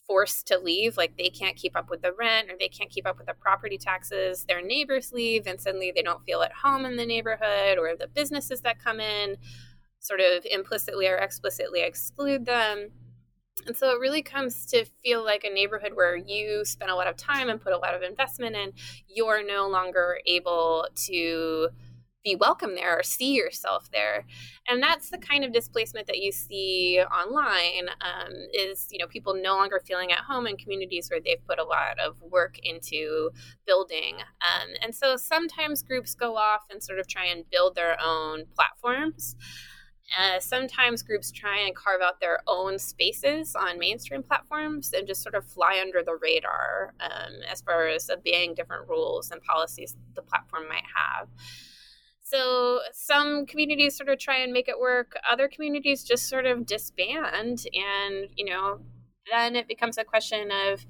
forced 0.07 0.47
to 0.49 0.59
leave, 0.59 0.97
like 0.97 1.17
they 1.17 1.31
can't 1.31 1.57
keep 1.57 1.77
up 1.77 1.91
with 1.91 2.03
the 2.03 2.13
rent 2.13 2.51
or 2.51 2.55
they 2.59 2.69
can't 2.69 2.91
keep 2.91 3.07
up 3.07 3.19
with 3.19 3.27
the 3.27 3.35
property 3.35 3.79
taxes, 3.79 4.45
their 4.47 4.63
neighbors 4.63 5.13
leave 5.13 5.47
and 5.47 5.61
suddenly 5.61 5.93
they 5.95 6.03
don't 6.03 6.25
feel 6.25 6.43
at 6.43 6.53
home 6.53 6.85
in 6.85 6.97
the 6.97 7.07
neighborhood 7.07 7.79
or 7.79 7.95
the 7.99 8.09
businesses 8.09 8.61
that 8.63 8.83
come 8.83 9.01
in 9.01 9.37
sort 10.01 10.21
of 10.21 10.47
implicitly 10.51 11.09
or 11.09 11.17
explicitly 11.17 11.81
exclude 11.81 12.45
them. 12.45 12.91
And 13.67 13.77
so 13.77 13.91
it 13.93 14.01
really 14.01 14.23
comes 14.23 14.67
to 14.67 14.85
feel 15.03 15.25
like 15.25 15.45
a 15.45 15.53
neighborhood 15.53 15.93
where 15.95 16.17
you 16.17 16.65
spend 16.65 16.91
a 16.91 16.95
lot 16.95 17.07
of 17.07 17.17
time 17.17 17.49
and 17.49 17.61
put 17.61 17.73
a 17.73 17.79
lot 17.79 17.95
of 17.95 18.03
investment 18.03 18.57
in, 18.57 18.73
you're 19.09 19.47
no 19.47 19.69
longer 19.69 20.19
able 20.27 20.87
to 21.07 21.69
be 22.25 22.35
welcome 22.35 22.75
there 22.75 22.99
or 22.99 23.03
see 23.03 23.35
yourself 23.35 23.91
there. 23.93 24.25
And 24.67 24.83
that's 24.83 25.11
the 25.11 25.19
kind 25.19 25.45
of 25.45 25.53
displacement 25.53 26.07
that 26.07 26.19
you 26.19 26.33
see 26.33 27.01
online 27.01 27.89
um, 28.01 28.33
is 28.53 28.89
you 28.91 28.99
know 28.99 29.07
people 29.07 29.35
no 29.35 29.55
longer 29.57 29.81
feeling 29.87 30.11
at 30.11 30.19
home 30.19 30.47
in 30.47 30.57
communities 30.57 31.11
where 31.11 31.21
they've 31.21 31.47
put 31.47 31.59
a 31.59 31.65
lot 31.65 31.99
of 31.99 32.17
work 32.23 32.59
into 32.63 33.31
building. 33.67 34.17
Um, 34.41 34.71
and 34.83 34.95
so 34.95 35.17
sometimes 35.17 35.83
groups 35.83 36.15
go 36.15 36.37
off 36.37 36.63
and 36.71 36.83
sort 36.83 36.99
of 36.99 37.07
try 37.07 37.27
and 37.27 37.49
build 37.51 37.75
their 37.75 37.97
own 38.01 38.45
platforms. 38.55 39.37
Uh, 40.19 40.39
sometimes 40.39 41.03
groups 41.03 41.33
try 41.33 41.59
and 41.59 41.75
carve 41.75 42.03
out 42.03 42.21
their 42.21 42.41
own 42.47 42.79
spaces 42.79 43.57
on 43.57 43.79
mainstream 43.79 44.23
platforms 44.23 44.93
and 44.93 45.07
just 45.07 45.23
sort 45.23 45.35
of 45.35 45.47
fly 45.47 45.79
under 45.81 46.03
the 46.03 46.17
radar 46.21 46.93
um, 47.01 47.33
as 47.51 47.63
far 47.63 47.89
as 47.89 48.11
obeying 48.11 48.55
different 48.55 48.87
rules 48.87 49.31
and 49.31 49.43
policies 49.43 49.97
the 50.15 50.23
platform 50.23 50.69
might 50.69 50.85
have. 50.95 51.29
So 52.25 52.81
some 52.93 53.45
communities 53.45 53.97
sort 53.97 54.09
of 54.09 54.19
try 54.19 54.39
and 54.39 54.53
make 54.53 54.67
it 54.67 54.81
work. 54.81 55.15
Other 55.31 55.47
communities 55.47 56.03
just 56.03 56.29
sort 56.29 56.47
of 56.47 56.65
disband. 56.65 57.67
And, 57.75 58.29
you 58.35 58.47
know, 58.47 58.81
then 59.31 59.55
it 59.55 59.69
becomes 59.69 59.99
a 59.99 60.05
question 60.05 60.51
of 60.51 60.85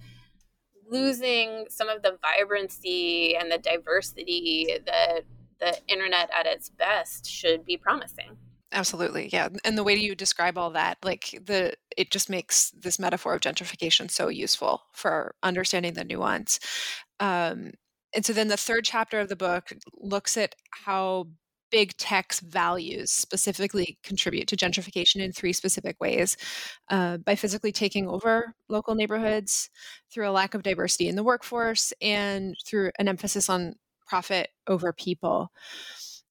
losing 0.89 1.67
some 1.69 1.89
of 1.89 2.03
the 2.03 2.17
vibrancy 2.23 3.37
and 3.37 3.51
the 3.51 3.59
diversity 3.59 4.79
that 4.87 5.25
the 5.59 5.77
internet 5.89 6.31
at 6.39 6.47
its 6.47 6.69
best 6.69 7.27
should 7.27 7.65
be 7.65 7.77
promising. 7.77 8.37
Absolutely. 8.71 9.29
Yeah. 9.33 9.49
And 9.65 9.77
the 9.77 9.85
way 9.85 9.95
you 9.95 10.15
describe 10.15 10.57
all 10.59 10.71
that, 10.71 10.99
like 11.05 11.41
the 11.45 11.75
it 11.97 12.11
just 12.11 12.29
makes 12.29 12.71
this 12.71 12.99
metaphor 12.99 13.35
of 13.35 13.41
gentrification 13.41 14.11
so 14.11 14.29
useful 14.29 14.83
for 14.93 15.35
understanding 15.43 15.95
the 15.95 16.05
nuance. 16.05 16.59
Um, 17.21 17.73
and 18.15 18.25
so 18.25 18.33
then 18.33 18.49
the 18.49 18.57
third 18.57 18.85
chapter 18.85 19.21
of 19.21 19.29
the 19.29 19.37
book 19.37 19.73
looks 19.95 20.37
at 20.37 20.55
how 20.71 21.29
big 21.71 21.97
tech's 21.97 22.39
values 22.39 23.11
specifically 23.11 23.99
contribute 24.05 24.47
to 24.47 24.57
gentrification 24.57 25.17
in 25.17 25.33
three 25.33 25.53
specific 25.53 25.97
ways 26.01 26.37
uh, 26.89 27.17
by 27.17 27.35
physically 27.35 27.73
taking 27.73 28.07
over 28.07 28.55
local 28.69 28.95
neighborhoods, 28.95 29.71
through 30.13 30.29
a 30.29 30.31
lack 30.31 30.55
of 30.55 30.63
diversity 30.63 31.09
in 31.09 31.17
the 31.17 31.25
workforce, 31.25 31.93
and 32.01 32.55
through 32.65 32.93
an 33.01 33.09
emphasis 33.09 33.49
on 33.49 33.75
profit 34.07 34.51
over 34.69 34.93
people. 34.93 35.51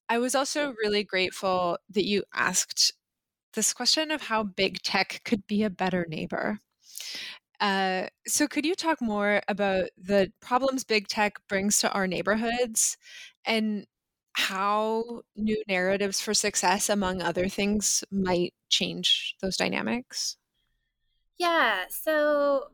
I 0.08 0.18
was 0.18 0.34
also 0.34 0.74
really 0.82 1.04
grateful 1.04 1.78
that 1.90 2.06
you 2.06 2.24
asked 2.34 2.94
this 3.54 3.74
question 3.74 4.12
of 4.12 4.22
how 4.22 4.44
big 4.44 4.82
tech 4.82 5.22
could 5.25 5.46
be 5.46 5.63
a 5.63 5.70
better 5.70 6.06
neighbor. 6.08 6.60
Uh, 7.63 8.08
so, 8.27 8.46
could 8.46 8.65
you 8.65 8.75
talk 8.75 9.01
more 9.01 9.41
about 9.48 9.86
the 9.98 10.29
problems 10.41 10.84
big 10.84 11.08
tech 11.08 11.39
brings 11.48 11.79
to 11.79 11.89
our 11.93 12.08
neighborhoods 12.08 12.98
and 13.46 13.88
how 14.34 15.22
new 15.38 15.63
narratives 15.65 16.20
for 16.20 16.34
success, 16.34 16.89
among 16.89 17.22
other 17.22 17.48
things, 17.48 18.03
might 18.12 18.53
change 18.67 19.36
those 19.41 19.55
dynamics? 19.55 20.36
Yeah. 21.38 21.86
So, 21.88 22.65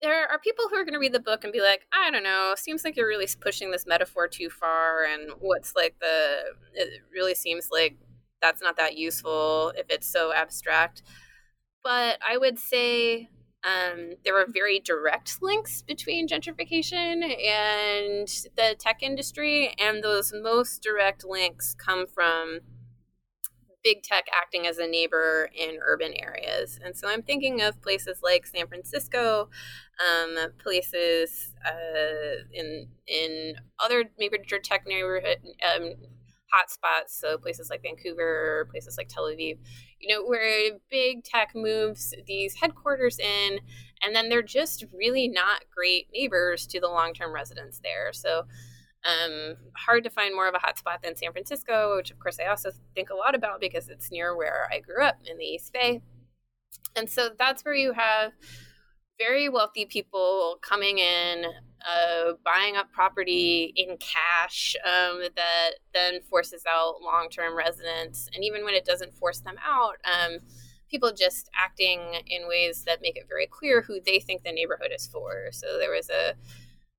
there 0.00 0.30
are 0.30 0.38
people 0.38 0.66
who 0.70 0.76
are 0.76 0.84
going 0.84 0.94
to 0.94 1.00
read 1.00 1.12
the 1.12 1.18
book 1.18 1.42
and 1.42 1.52
be 1.52 1.60
like, 1.60 1.88
I 1.92 2.12
don't 2.12 2.22
know, 2.22 2.54
seems 2.56 2.84
like 2.84 2.96
you're 2.96 3.08
really 3.08 3.26
pushing 3.40 3.72
this 3.72 3.84
metaphor 3.84 4.28
too 4.28 4.48
far. 4.48 5.06
And 5.06 5.32
what's 5.40 5.74
like 5.74 5.96
the, 6.00 6.52
it 6.72 7.00
really 7.12 7.34
seems 7.34 7.66
like 7.72 7.96
that's 8.40 8.62
not 8.62 8.76
that 8.76 8.96
useful 8.96 9.72
if 9.76 9.86
it's 9.90 10.06
so 10.06 10.32
abstract. 10.32 11.02
But 11.82 12.20
I 12.26 12.36
would 12.36 12.60
say 12.60 13.28
um, 13.64 14.14
there 14.24 14.38
are 14.38 14.46
very 14.48 14.80
direct 14.80 15.42
links 15.42 15.82
between 15.82 16.26
gentrification 16.26 17.22
and 17.22 18.28
the 18.56 18.74
tech 18.78 19.02
industry. 19.02 19.74
And 19.78 20.02
those 20.02 20.32
most 20.34 20.82
direct 20.82 21.24
links 21.24 21.74
come 21.74 22.06
from 22.06 22.60
big 23.82 24.02
tech 24.02 24.26
acting 24.34 24.66
as 24.66 24.78
a 24.78 24.86
neighbor 24.86 25.48
in 25.54 25.78
urban 25.82 26.12
areas. 26.18 26.78
And 26.84 26.96
so 26.96 27.08
I'm 27.08 27.22
thinking 27.22 27.62
of 27.62 27.80
places 27.82 28.20
like 28.22 28.46
San 28.46 28.66
Francisco, 28.66 29.48
um, 30.00 30.36
places 30.58 31.54
uh, 31.64 32.44
in 32.52 32.88
in 33.06 33.56
other 33.78 34.04
major 34.18 34.58
tech 34.58 34.86
neighborhood 34.86 35.38
um, 35.74 35.94
hotspots, 36.52 37.10
so 37.10 37.38
places 37.38 37.70
like 37.70 37.82
Vancouver, 37.82 38.68
places 38.70 38.96
like 38.98 39.08
Tel 39.08 39.24
Aviv, 39.24 39.58
you 40.00 40.14
know, 40.14 40.24
where 40.24 40.78
big 40.90 41.24
tech 41.24 41.52
moves 41.54 42.14
these 42.26 42.54
headquarters 42.54 43.18
in, 43.18 43.60
and 44.02 44.14
then 44.14 44.28
they're 44.28 44.42
just 44.42 44.84
really 44.92 45.28
not 45.28 45.64
great 45.74 46.08
neighbors 46.12 46.66
to 46.68 46.80
the 46.80 46.88
long 46.88 47.12
term 47.12 47.34
residents 47.34 47.80
there. 47.82 48.12
So 48.12 48.44
um, 49.04 49.56
hard 49.76 50.04
to 50.04 50.10
find 50.10 50.34
more 50.34 50.48
of 50.48 50.54
a 50.54 50.58
hotspot 50.58 51.02
than 51.02 51.16
San 51.16 51.32
Francisco, 51.32 51.96
which 51.96 52.10
of 52.10 52.18
course 52.18 52.38
I 52.40 52.48
also 52.48 52.70
think 52.94 53.10
a 53.10 53.14
lot 53.14 53.34
about 53.34 53.60
because 53.60 53.88
it's 53.88 54.10
near 54.10 54.36
where 54.36 54.68
I 54.72 54.80
grew 54.80 55.02
up 55.02 55.16
in 55.24 55.38
the 55.38 55.44
East 55.44 55.72
Bay. 55.72 56.02
And 56.96 57.08
so 57.08 57.30
that's 57.38 57.64
where 57.64 57.74
you 57.74 57.92
have 57.92 58.32
very 59.20 59.48
wealthy 59.48 59.84
people 59.84 60.58
coming 60.62 60.98
in, 60.98 61.44
uh, 61.86 62.32
buying 62.44 62.76
up 62.76 62.90
property 62.90 63.72
in 63.76 63.96
cash 63.98 64.74
um, 64.84 65.20
that 65.36 65.72
then 65.92 66.20
forces 66.22 66.64
out 66.68 67.02
long 67.02 67.28
term 67.30 67.56
residents. 67.56 68.28
And 68.34 68.42
even 68.42 68.64
when 68.64 68.74
it 68.74 68.84
doesn't 68.84 69.14
force 69.14 69.40
them 69.40 69.56
out, 69.64 69.96
um, 70.04 70.38
people 70.90 71.12
just 71.12 71.50
acting 71.54 72.00
in 72.26 72.48
ways 72.48 72.82
that 72.84 73.02
make 73.02 73.16
it 73.16 73.26
very 73.28 73.46
clear 73.46 73.82
who 73.82 74.00
they 74.04 74.20
think 74.20 74.42
the 74.42 74.52
neighborhood 74.52 74.90
is 74.94 75.06
for. 75.06 75.50
So 75.52 75.78
there 75.78 75.92
was 75.92 76.08
a 76.08 76.34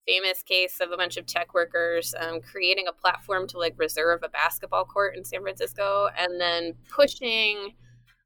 famous 0.07 0.43
case 0.43 0.79
of 0.79 0.91
a 0.91 0.97
bunch 0.97 1.17
of 1.17 1.25
tech 1.25 1.53
workers 1.53 2.13
um, 2.19 2.39
creating 2.41 2.85
a 2.87 2.93
platform 2.93 3.47
to 3.47 3.57
like 3.57 3.75
reserve 3.77 4.21
a 4.23 4.29
basketball 4.29 4.85
court 4.85 5.15
in 5.15 5.23
San 5.23 5.41
Francisco 5.41 6.09
and 6.17 6.39
then 6.39 6.73
pushing 6.89 7.73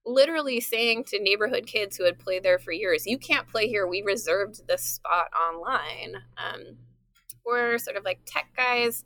literally 0.05 0.59
saying 0.59 1.05
to 1.05 1.19
neighborhood 1.19 1.65
kids 1.65 1.97
who 1.97 2.05
had 2.05 2.19
played 2.19 2.43
there 2.43 2.59
for 2.59 2.71
years, 2.71 3.05
you 3.05 3.17
can't 3.17 3.47
play 3.47 3.67
here. 3.67 3.87
We 3.87 4.01
reserved 4.01 4.67
this 4.67 4.83
spot 4.83 5.29
online. 5.33 6.23
Um, 6.37 6.77
or 7.45 7.77
sort 7.77 7.95
of 7.95 8.03
like 8.03 8.19
tech 8.25 8.47
guys 8.55 9.03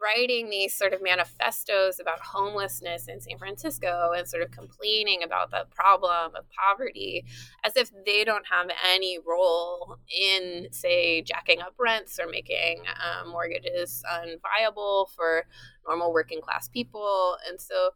writing 0.00 0.50
these 0.50 0.74
sort 0.74 0.92
of 0.92 1.02
manifestos 1.02 1.98
about 1.98 2.20
homelessness 2.20 3.08
in 3.08 3.18
San 3.18 3.38
Francisco 3.38 4.12
and 4.14 4.28
sort 4.28 4.42
of 4.42 4.50
complaining 4.50 5.22
about 5.22 5.50
the 5.50 5.64
problem 5.74 6.32
of 6.36 6.44
poverty 6.50 7.24
as 7.64 7.76
if 7.76 7.90
they 8.04 8.22
don't 8.22 8.44
have 8.50 8.68
any 8.92 9.18
role 9.26 9.96
in, 10.14 10.68
say, 10.70 11.22
jacking 11.22 11.62
up 11.62 11.74
rents 11.78 12.18
or 12.20 12.28
making 12.30 12.82
um, 13.02 13.30
mortgages 13.30 14.02
unviable 14.12 15.06
for 15.16 15.44
normal 15.88 16.12
working 16.12 16.42
class 16.42 16.68
people. 16.68 17.38
And 17.48 17.58
so 17.58 17.90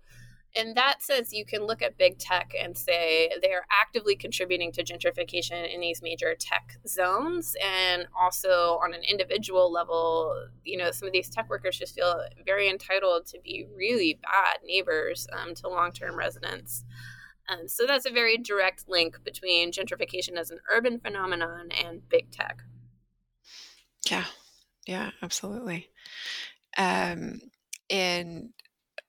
in 0.54 0.74
that 0.74 1.02
sense, 1.02 1.32
you 1.32 1.44
can 1.44 1.64
look 1.64 1.80
at 1.80 1.96
big 1.96 2.18
tech 2.18 2.52
and 2.60 2.76
say 2.76 3.30
they 3.40 3.52
are 3.52 3.64
actively 3.80 4.16
contributing 4.16 4.72
to 4.72 4.84
gentrification 4.84 5.72
in 5.72 5.80
these 5.80 6.02
major 6.02 6.34
tech 6.38 6.76
zones. 6.86 7.54
And 7.62 8.06
also 8.18 8.78
on 8.82 8.92
an 8.92 9.02
individual 9.08 9.70
level, 9.72 10.48
you 10.64 10.76
know, 10.76 10.90
some 10.90 11.06
of 11.06 11.12
these 11.12 11.30
tech 11.30 11.48
workers 11.48 11.78
just 11.78 11.94
feel 11.94 12.24
very 12.44 12.68
entitled 12.68 13.26
to 13.26 13.38
be 13.42 13.66
really 13.76 14.18
bad 14.22 14.58
neighbors 14.64 15.28
um, 15.32 15.54
to 15.56 15.68
long 15.68 15.92
term 15.92 16.16
residents. 16.16 16.84
Um, 17.48 17.68
so 17.68 17.86
that's 17.86 18.06
a 18.06 18.12
very 18.12 18.36
direct 18.36 18.88
link 18.88 19.22
between 19.24 19.72
gentrification 19.72 20.36
as 20.36 20.50
an 20.50 20.58
urban 20.70 20.98
phenomenon 21.00 21.68
and 21.84 22.08
big 22.08 22.30
tech. 22.30 22.62
Yeah, 24.08 24.24
yeah, 24.86 25.10
absolutely. 25.22 25.90
Um, 26.76 27.40
and 27.88 28.50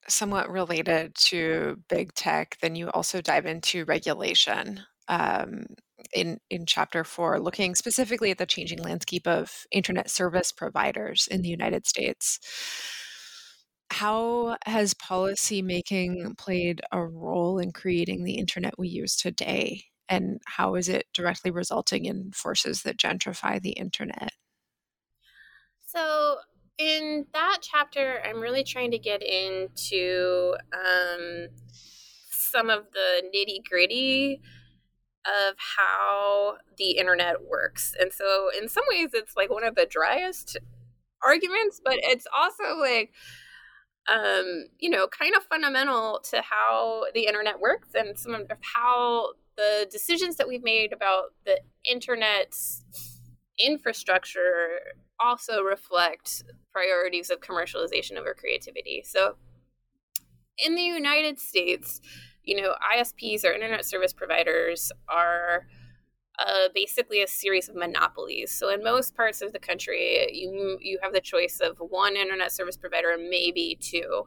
somewhat 0.08 0.50
related 0.50 1.16
to 1.16 1.80
big 1.90 2.14
tech, 2.14 2.58
then 2.62 2.76
you 2.76 2.90
also 2.90 3.22
dive 3.22 3.46
into 3.46 3.86
regulation 3.86 4.82
um, 5.08 5.66
in 6.14 6.40
in 6.50 6.66
chapter 6.66 7.04
four, 7.04 7.40
looking 7.40 7.76
specifically 7.76 8.32
at 8.32 8.38
the 8.38 8.46
changing 8.46 8.80
landscape 8.80 9.28
of 9.28 9.66
internet 9.72 10.10
service 10.10 10.52
providers 10.52 11.28
in 11.30 11.42
the 11.42 11.50
United 11.50 11.88
States. 11.88 12.40
How 13.92 14.58
has 14.66 14.94
policymaking 14.94 16.38
played 16.38 16.82
a 16.92 17.06
role 17.06 17.60
in 17.60 17.72
creating 17.72 18.24
the 18.24 18.36
internet 18.36 18.80
we 18.80 18.88
use 18.88 19.16
today? 19.16 19.84
And 20.08 20.40
how 20.46 20.76
is 20.76 20.90
it 20.90 21.08
directly 21.14 21.52
resulting 21.52 22.06
in 22.06 22.32
forces 22.32 22.84
that 22.84 22.98
gentrify 22.98 23.62
the 23.62 23.72
internet? 23.72 24.32
So, 25.86 26.38
in 26.82 27.28
that 27.34 27.60
chapter, 27.62 28.22
I'm 28.26 28.40
really 28.40 28.64
trying 28.64 28.92
to 28.92 28.98
get 28.98 29.22
into 29.22 30.56
um, 30.74 31.48
some 32.32 32.70
of 32.70 32.86
the 32.92 33.24
nitty 33.36 33.64
gritty 33.70 34.42
of 35.26 35.56
how 35.78 36.56
the 36.78 36.98
internet 36.98 37.36
works. 37.48 37.94
And 38.00 38.12
so, 38.12 38.50
in 38.60 38.68
some 38.68 38.84
ways, 38.90 39.10
it's 39.14 39.36
like 39.38 39.52
one 39.52 39.64
of 39.64 39.76
the 39.76 39.86
driest 39.86 40.58
arguments, 41.24 41.80
but 41.84 41.98
it's 41.98 42.26
also 42.36 42.80
like, 42.80 43.12
um, 44.12 44.66
you 44.80 44.90
know, 44.90 45.08
kind 45.08 45.36
of 45.36 45.44
fundamental 45.44 46.20
to 46.32 46.42
how 46.42 47.04
the 47.14 47.28
internet 47.28 47.60
works 47.60 47.90
and 47.94 48.18
some 48.18 48.34
of 48.34 48.50
how 48.62 49.34
the 49.56 49.88
decisions 49.92 50.38
that 50.38 50.48
we've 50.48 50.64
made 50.64 50.94
about 50.94 51.26
the 51.46 51.60
internet's 51.86 52.84
infrastructure 53.60 54.80
also 55.24 55.62
reflect 55.62 56.44
priorities 56.72 57.30
of 57.30 57.40
commercialization 57.40 58.18
over 58.18 58.34
creativity. 58.34 59.04
So 59.06 59.36
in 60.58 60.76
the 60.76 60.84
United 60.84 61.40
States, 61.40 62.02
you 62.44 62.62
know, 62.62 62.74
ISPs 62.96 63.46
or 63.46 63.52
internet 63.52 63.86
service 63.86 64.14
providers 64.14 64.92
are 65.08 65.68
uh, 66.40 66.70
basically 66.74 67.22
a 67.22 67.28
series 67.28 67.70
of 67.70 67.76
monopolies. 67.76 68.52
So 68.52 68.70
in 68.70 68.84
most 68.84 69.16
parts 69.16 69.42
of 69.42 69.54
the 69.54 69.60
country, 69.60 70.28
you 70.34 70.78
you 70.82 70.98
have 71.02 71.14
the 71.14 71.22
choice 71.22 71.60
of 71.60 71.78
one 71.78 72.16
internet 72.16 72.52
service 72.52 72.78
provider, 72.78 73.16
maybe 73.18 73.78
two. 73.80 74.24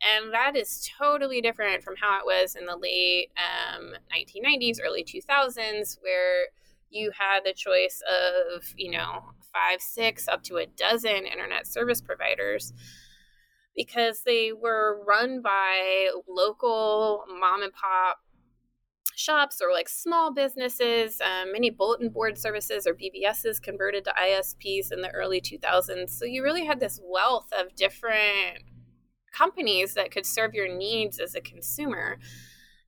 And 0.00 0.32
that 0.32 0.54
is 0.56 0.88
totally 0.98 1.40
different 1.40 1.82
from 1.82 1.96
how 2.00 2.20
it 2.20 2.24
was 2.24 2.54
in 2.54 2.66
the 2.66 2.76
late 2.76 3.30
um, 3.36 3.94
1990s, 4.14 4.78
early 4.84 5.02
2000s, 5.02 5.98
where 6.00 6.46
you 6.90 7.10
had 7.18 7.40
the 7.44 7.52
choice 7.52 8.00
of, 8.08 8.62
you 8.76 8.92
know, 8.92 9.24
five, 9.58 9.80
six, 9.80 10.28
up 10.28 10.42
to 10.44 10.56
a 10.56 10.66
dozen 10.66 11.26
internet 11.26 11.66
service 11.66 12.00
providers 12.00 12.72
because 13.76 14.22
they 14.24 14.52
were 14.52 15.02
run 15.06 15.40
by 15.40 16.10
local 16.28 17.24
mom 17.40 17.62
and 17.62 17.72
pop 17.72 18.18
shops 19.14 19.60
or 19.60 19.72
like 19.72 19.88
small 19.88 20.32
businesses. 20.32 21.20
Um, 21.20 21.52
many 21.52 21.70
bulletin 21.70 22.08
board 22.08 22.38
services 22.38 22.86
or 22.86 22.94
BBSs 22.94 23.60
converted 23.60 24.04
to 24.04 24.14
ISPs 24.20 24.92
in 24.92 25.00
the 25.00 25.10
early 25.10 25.40
2000s. 25.40 26.10
So 26.10 26.24
you 26.24 26.42
really 26.42 26.64
had 26.64 26.80
this 26.80 27.00
wealth 27.02 27.48
of 27.58 27.74
different 27.74 28.64
companies 29.32 29.94
that 29.94 30.10
could 30.10 30.26
serve 30.26 30.54
your 30.54 30.74
needs 30.74 31.18
as 31.18 31.34
a 31.34 31.40
consumer. 31.40 32.18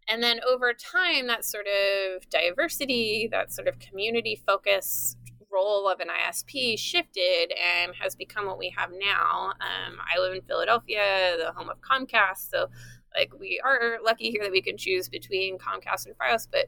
And 0.08 0.22
then 0.22 0.40
over 0.48 0.72
time, 0.72 1.28
that 1.28 1.44
sort 1.44 1.66
of 1.66 2.28
diversity, 2.30 3.28
that 3.30 3.52
sort 3.52 3.68
of 3.68 3.78
community 3.78 4.40
focus 4.44 5.16
role 5.52 5.88
of 5.88 6.00
an 6.00 6.08
ISP 6.08 6.78
shifted 6.78 7.52
and 7.52 7.92
has 8.00 8.14
become 8.14 8.46
what 8.46 8.58
we 8.58 8.72
have 8.76 8.90
now. 8.92 9.52
Um, 9.60 9.98
I 10.00 10.20
live 10.20 10.34
in 10.34 10.42
Philadelphia, 10.42 11.36
the 11.38 11.52
home 11.52 11.68
of 11.68 11.80
Comcast. 11.80 12.50
So, 12.50 12.68
like, 13.16 13.32
we 13.38 13.60
are 13.64 13.98
lucky 14.04 14.30
here 14.30 14.42
that 14.42 14.52
we 14.52 14.62
can 14.62 14.76
choose 14.76 15.08
between 15.08 15.58
Comcast 15.58 16.06
and 16.06 16.16
Fios, 16.16 16.46
but 16.50 16.66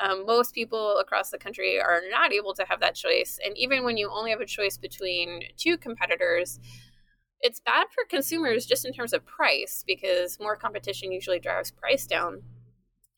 um, 0.00 0.24
most 0.26 0.54
people 0.54 0.98
across 0.98 1.30
the 1.30 1.38
country 1.38 1.80
are 1.80 2.02
not 2.10 2.32
able 2.32 2.54
to 2.54 2.64
have 2.68 2.80
that 2.80 2.94
choice. 2.94 3.38
And 3.44 3.56
even 3.56 3.84
when 3.84 3.96
you 3.96 4.10
only 4.10 4.30
have 4.30 4.40
a 4.40 4.46
choice 4.46 4.76
between 4.76 5.42
two 5.56 5.76
competitors, 5.76 6.60
it's 7.40 7.60
bad 7.60 7.86
for 7.90 8.04
consumers 8.08 8.66
just 8.66 8.84
in 8.84 8.92
terms 8.92 9.12
of 9.12 9.24
price 9.24 9.84
because 9.86 10.38
more 10.40 10.56
competition 10.56 11.12
usually 11.12 11.38
drives 11.38 11.70
price 11.70 12.06
down. 12.06 12.42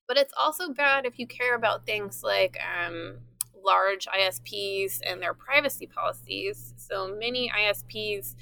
But 0.09 0.17
it's 0.17 0.33
also 0.39 0.73
bad 0.73 1.07
if 1.07 1.19
you 1.19 1.27
care 1.27 1.55
about 1.55 1.87
things 1.87 2.23
like 2.23 2.59
um, 2.61 3.19
large 3.65 4.07
ISPs 4.07 5.01
and 5.07 5.21
their 5.21 5.35
privacy 5.35 5.87
policies. 5.87 6.75
So 6.77 7.09
many 7.09 7.51
ISPs 7.51 8.35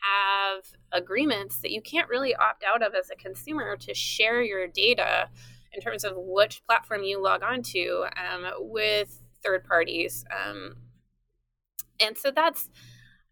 have 0.00 0.64
agreements 0.92 1.58
that 1.58 1.70
you 1.70 1.82
can't 1.82 2.08
really 2.08 2.34
opt 2.34 2.64
out 2.64 2.82
of 2.82 2.94
as 2.94 3.10
a 3.10 3.16
consumer 3.16 3.76
to 3.76 3.94
share 3.94 4.42
your 4.42 4.66
data 4.66 5.28
in 5.72 5.80
terms 5.80 6.04
of 6.04 6.14
which 6.16 6.64
platform 6.66 7.02
you 7.04 7.22
log 7.22 7.42
on 7.42 7.62
to 7.62 8.06
um, 8.16 8.46
with 8.58 9.22
third 9.42 9.64
parties. 9.64 10.24
Um, 10.30 10.76
and 12.00 12.16
so 12.16 12.30
that's 12.30 12.70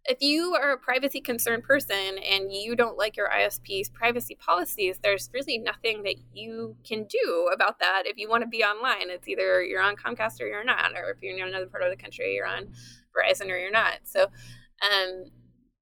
if 0.09 0.23
you 0.23 0.55
are 0.55 0.73
a 0.73 0.79
privacy 0.79 1.21
concerned 1.21 1.63
person 1.65 2.17
and 2.19 2.51
you 2.51 2.75
don't 2.75 2.97
like 2.97 3.15
your 3.15 3.29
ISP's 3.29 3.91
privacy 3.91 4.35
policies, 4.35 4.99
there's 5.03 5.29
really 5.35 5.59
nothing 5.59 6.03
that 6.05 6.15
you 6.33 6.75
can 6.83 7.05
do 7.05 7.51
about 7.55 7.79
that 7.81 8.05
if 8.07 8.17
you 8.17 8.27
want 8.27 8.43
to 8.43 8.49
be 8.49 8.65
online. 8.65 9.11
It's 9.11 9.29
either 9.29 9.63
you're 9.63 9.83
on 9.83 9.97
Comcast 9.97 10.41
or 10.41 10.47
you're 10.47 10.65
not, 10.65 10.93
or 10.97 11.11
if 11.11 11.19
you're 11.23 11.37
in 11.37 11.47
another 11.47 11.67
part 11.67 11.83
of 11.83 11.91
the 11.91 12.03
country, 12.03 12.35
you're 12.35 12.47
on 12.47 12.69
Verizon 13.15 13.51
or 13.51 13.59
you're 13.59 13.71
not. 13.71 13.99
So, 14.05 14.29
um, 14.83 15.25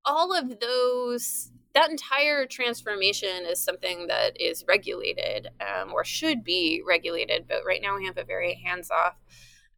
all 0.04 0.36
of 0.36 0.58
those, 0.58 1.52
that 1.74 1.90
entire 1.90 2.46
transformation 2.46 3.44
is 3.48 3.60
something 3.60 4.08
that 4.08 4.40
is 4.40 4.64
regulated 4.66 5.48
um, 5.60 5.92
or 5.92 6.04
should 6.04 6.42
be 6.42 6.82
regulated. 6.84 7.46
But 7.48 7.64
right 7.64 7.80
now 7.80 7.96
we 7.96 8.06
have 8.06 8.18
a 8.18 8.24
very 8.24 8.60
hands 8.64 8.90
off 8.90 9.14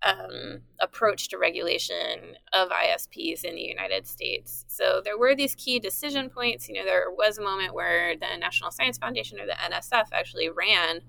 um, 0.02 0.60
approach 0.80 1.28
to 1.28 1.38
regulation 1.38 2.36
of 2.52 2.68
ISPs 2.68 3.44
in 3.44 3.54
the 3.54 3.62
United 3.62 4.06
States. 4.06 4.64
So 4.68 5.00
there 5.04 5.18
were 5.18 5.34
these 5.34 5.54
key 5.54 5.78
decision 5.78 6.30
points. 6.30 6.68
You 6.68 6.76
know, 6.76 6.84
there 6.84 7.10
was 7.10 7.38
a 7.38 7.42
moment 7.42 7.74
where 7.74 8.14
the 8.16 8.36
National 8.38 8.70
Science 8.70 8.98
Foundation 8.98 9.40
or 9.40 9.46
the 9.46 9.52
NSF 9.52 10.06
actually 10.12 10.48
ran 10.50 11.00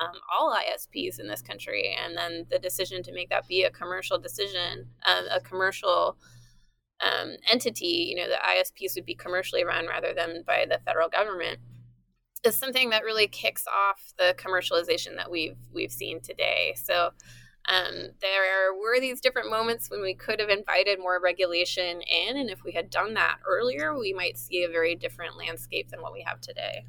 um, 0.00 0.16
all 0.30 0.54
ISPs 0.54 1.18
in 1.18 1.26
this 1.26 1.40
country, 1.40 1.96
and 2.04 2.16
then 2.16 2.46
the 2.50 2.58
decision 2.58 3.02
to 3.04 3.12
make 3.12 3.30
that 3.30 3.48
be 3.48 3.62
a 3.62 3.70
commercial 3.70 4.18
decision, 4.18 4.88
uh, 5.06 5.22
a 5.34 5.40
commercial 5.40 6.18
um, 7.00 7.36
entity. 7.50 8.08
You 8.10 8.16
know, 8.16 8.28
the 8.28 8.36
ISPs 8.36 8.94
would 8.94 9.06
be 9.06 9.14
commercially 9.14 9.64
run 9.64 9.86
rather 9.86 10.12
than 10.14 10.42
by 10.46 10.66
the 10.68 10.80
federal 10.84 11.08
government. 11.08 11.58
Is 12.44 12.56
something 12.56 12.90
that 12.90 13.04
really 13.04 13.26
kicks 13.26 13.64
off 13.66 14.12
the 14.18 14.34
commercialization 14.36 15.16
that 15.16 15.30
we've 15.30 15.56
we've 15.72 15.92
seen 15.92 16.20
today. 16.20 16.74
So, 16.76 17.10
um, 17.68 18.10
there 18.20 18.74
were 18.74 19.00
these 19.00 19.20
different 19.20 19.50
moments 19.50 19.90
when 19.90 20.02
we 20.02 20.14
could 20.14 20.40
have 20.40 20.48
invited 20.48 20.98
more 20.98 21.20
regulation 21.20 22.00
in, 22.00 22.36
and 22.36 22.50
if 22.50 22.62
we 22.64 22.72
had 22.72 22.90
done 22.90 23.14
that 23.14 23.38
earlier, 23.46 23.98
we 23.98 24.12
might 24.12 24.38
see 24.38 24.64
a 24.64 24.68
very 24.68 24.94
different 24.94 25.36
landscape 25.36 25.90
than 25.90 26.02
what 26.02 26.12
we 26.12 26.22
have 26.22 26.40
today. 26.40 26.84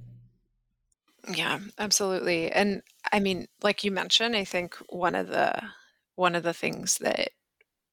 Yeah, 1.27 1.59
absolutely. 1.77 2.51
And 2.51 2.81
I 3.11 3.19
mean, 3.19 3.47
like 3.61 3.83
you 3.83 3.91
mentioned, 3.91 4.35
I 4.35 4.43
think 4.43 4.75
one 4.89 5.15
of 5.15 5.27
the 5.27 5.61
one 6.15 6.35
of 6.35 6.43
the 6.43 6.53
things 6.53 6.97
that 6.99 7.29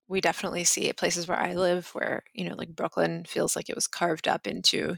we 0.09 0.21
definitely 0.21 0.65
see 0.65 0.89
at 0.89 0.97
places 0.97 1.27
where 1.27 1.41
I 1.41 1.55
live, 1.55 1.89
where 1.95 2.23
you 2.33 2.49
know, 2.49 2.55
like 2.55 2.77
Brooklyn 2.77 3.25
feels 3.27 3.57
like 3.57 3.69
it 3.69 3.75
was 3.75 3.87
carved 3.87 4.29
up 4.29 4.47
into 4.47 4.97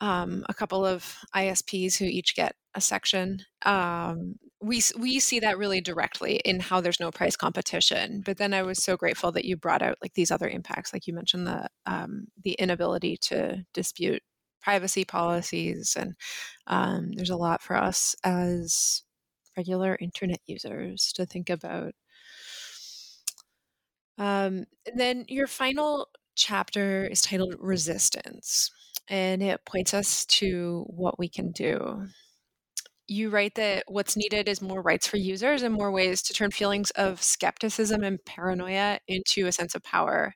um, 0.00 0.44
a 0.48 0.54
couple 0.54 0.84
of 0.84 1.16
ISPs 1.34 1.96
who 1.96 2.04
each 2.04 2.34
get 2.36 2.54
a 2.74 2.80
section. 2.80 3.40
Um, 3.64 4.36
we 4.60 4.82
we 4.98 5.20
see 5.20 5.40
that 5.40 5.58
really 5.58 5.80
directly 5.80 6.36
in 6.44 6.60
how 6.60 6.80
there's 6.80 7.00
no 7.00 7.10
price 7.10 7.36
competition. 7.36 8.22
But 8.24 8.38
then 8.38 8.52
I 8.52 8.62
was 8.62 8.82
so 8.82 8.96
grateful 8.96 9.30
that 9.32 9.44
you 9.44 9.56
brought 9.56 9.82
out 9.82 9.98
like 10.02 10.14
these 10.14 10.30
other 10.30 10.48
impacts, 10.48 10.92
like 10.92 11.06
you 11.06 11.14
mentioned 11.14 11.46
the 11.46 11.68
um, 11.86 12.26
the 12.42 12.52
inability 12.52 13.16
to 13.22 13.64
dispute 13.72 14.22
privacy 14.60 15.04
policies, 15.04 15.96
and 15.98 16.14
um, 16.66 17.12
there's 17.12 17.30
a 17.30 17.36
lot 17.36 17.62
for 17.62 17.76
us 17.76 18.16
as 18.24 19.02
regular 19.56 19.96
internet 20.00 20.40
users 20.46 21.12
to 21.14 21.26
think 21.26 21.50
about. 21.50 21.92
Um, 24.18 24.64
then 24.94 25.24
your 25.28 25.46
final 25.46 26.08
chapter 26.34 27.06
is 27.06 27.22
titled 27.22 27.54
Resistance, 27.60 28.70
and 29.08 29.40
it 29.42 29.64
points 29.64 29.94
us 29.94 30.26
to 30.26 30.84
what 30.88 31.18
we 31.18 31.28
can 31.28 31.52
do 31.52 32.08
you 33.08 33.30
write 33.30 33.54
that 33.54 33.84
what's 33.88 34.16
needed 34.16 34.48
is 34.48 34.60
more 34.60 34.82
rights 34.82 35.06
for 35.06 35.16
users 35.16 35.62
and 35.62 35.74
more 35.74 35.90
ways 35.90 36.22
to 36.22 36.34
turn 36.34 36.50
feelings 36.50 36.90
of 36.92 37.22
skepticism 37.22 38.04
and 38.04 38.22
paranoia 38.24 39.00
into 39.08 39.46
a 39.46 39.52
sense 39.52 39.74
of 39.74 39.82
power. 39.82 40.34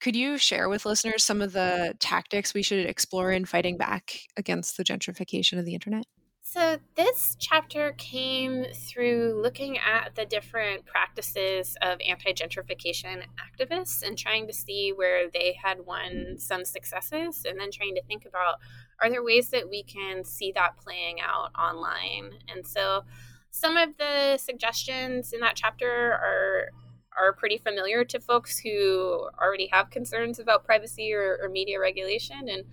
Could 0.00 0.16
you 0.16 0.36
share 0.36 0.68
with 0.68 0.84
listeners 0.84 1.24
some 1.24 1.40
of 1.40 1.52
the 1.52 1.94
tactics 2.00 2.52
we 2.52 2.62
should 2.62 2.86
explore 2.86 3.30
in 3.30 3.44
fighting 3.44 3.76
back 3.76 4.18
against 4.36 4.76
the 4.76 4.82
gentrification 4.82 5.60
of 5.60 5.64
the 5.64 5.74
internet? 5.74 6.04
So, 6.44 6.78
this 6.96 7.36
chapter 7.38 7.92
came 7.92 8.66
through 8.74 9.40
looking 9.40 9.78
at 9.78 10.16
the 10.16 10.26
different 10.26 10.84
practices 10.84 11.76
of 11.80 11.98
anti 12.06 12.32
gentrification 12.32 13.22
activists 13.38 14.02
and 14.02 14.18
trying 14.18 14.48
to 14.48 14.52
see 14.52 14.92
where 14.94 15.30
they 15.30 15.56
had 15.62 15.86
won 15.86 16.34
some 16.36 16.64
successes, 16.64 17.46
and 17.48 17.58
then 17.58 17.70
trying 17.70 17.94
to 17.94 18.02
think 18.02 18.26
about 18.26 18.56
are 19.02 19.10
there 19.10 19.24
ways 19.24 19.50
that 19.50 19.68
we 19.68 19.82
can 19.82 20.24
see 20.24 20.52
that 20.52 20.76
playing 20.76 21.20
out 21.20 21.50
online? 21.58 22.32
And 22.48 22.66
so, 22.66 23.02
some 23.50 23.76
of 23.76 23.90
the 23.98 24.38
suggestions 24.38 25.32
in 25.32 25.40
that 25.40 25.56
chapter 25.56 25.88
are 25.90 26.70
are 27.18 27.34
pretty 27.34 27.58
familiar 27.58 28.04
to 28.06 28.18
folks 28.18 28.58
who 28.58 29.28
already 29.38 29.68
have 29.70 29.90
concerns 29.90 30.38
about 30.38 30.64
privacy 30.64 31.12
or, 31.12 31.38
or 31.42 31.50
media 31.50 31.78
regulation 31.78 32.48
and 32.48 32.64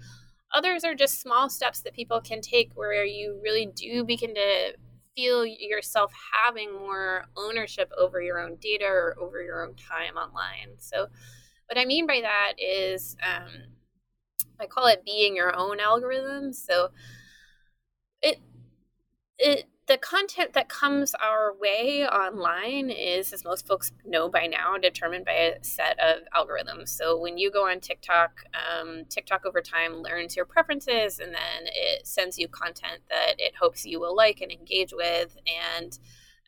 Others 0.53 0.83
are 0.83 0.95
just 0.95 1.21
small 1.21 1.49
steps 1.49 1.81
that 1.81 1.93
people 1.93 2.19
can 2.21 2.41
take 2.41 2.71
where 2.73 3.05
you 3.05 3.39
really 3.43 3.67
do 3.67 4.03
begin 4.03 4.33
to 4.33 4.73
feel 5.15 5.45
yourself 5.45 6.11
having 6.45 6.73
more 6.73 7.25
ownership 7.37 7.91
over 7.97 8.21
your 8.21 8.39
own 8.39 8.55
data 8.55 8.85
or 8.85 9.15
over 9.19 9.43
your 9.43 9.63
own 9.63 9.75
time 9.75 10.15
online. 10.15 10.75
So, 10.77 11.07
what 11.67 11.77
I 11.77 11.85
mean 11.85 12.07
by 12.07 12.21
that 12.21 12.53
is, 12.57 13.15
um, 13.21 13.51
I 14.59 14.65
call 14.65 14.87
it 14.87 15.05
being 15.05 15.35
your 15.35 15.55
own 15.55 15.79
algorithm. 15.79 16.53
So, 16.53 16.89
it 18.21 18.39
it 19.37 19.67
the 19.89 19.97
content 19.97 20.53
that 20.53 20.69
comes 20.69 21.15
our 21.15 21.51
way 21.59 22.07
online 22.07 22.91
is, 22.91 23.33
as 23.33 23.43
most 23.43 23.65
folks 23.65 23.91
know 24.05 24.29
by 24.29 24.45
now, 24.45 24.77
determined 24.77 25.25
by 25.25 25.31
a 25.31 25.63
set 25.63 25.97
of 25.99 26.19
algorithms. 26.37 26.89
So 26.89 27.19
when 27.19 27.39
you 27.39 27.49
go 27.51 27.67
on 27.67 27.79
TikTok, 27.79 28.43
um, 28.53 29.05
TikTok 29.09 29.47
over 29.47 29.61
time 29.61 29.95
learns 29.95 30.35
your 30.35 30.45
preferences 30.45 31.17
and 31.17 31.33
then 31.33 31.65
it 31.73 32.05
sends 32.05 32.37
you 32.37 32.47
content 32.47 33.01
that 33.09 33.33
it 33.39 33.55
hopes 33.59 33.83
you 33.83 33.99
will 33.99 34.15
like 34.15 34.41
and 34.41 34.51
engage 34.51 34.93
with. 34.93 35.35
And 35.73 35.97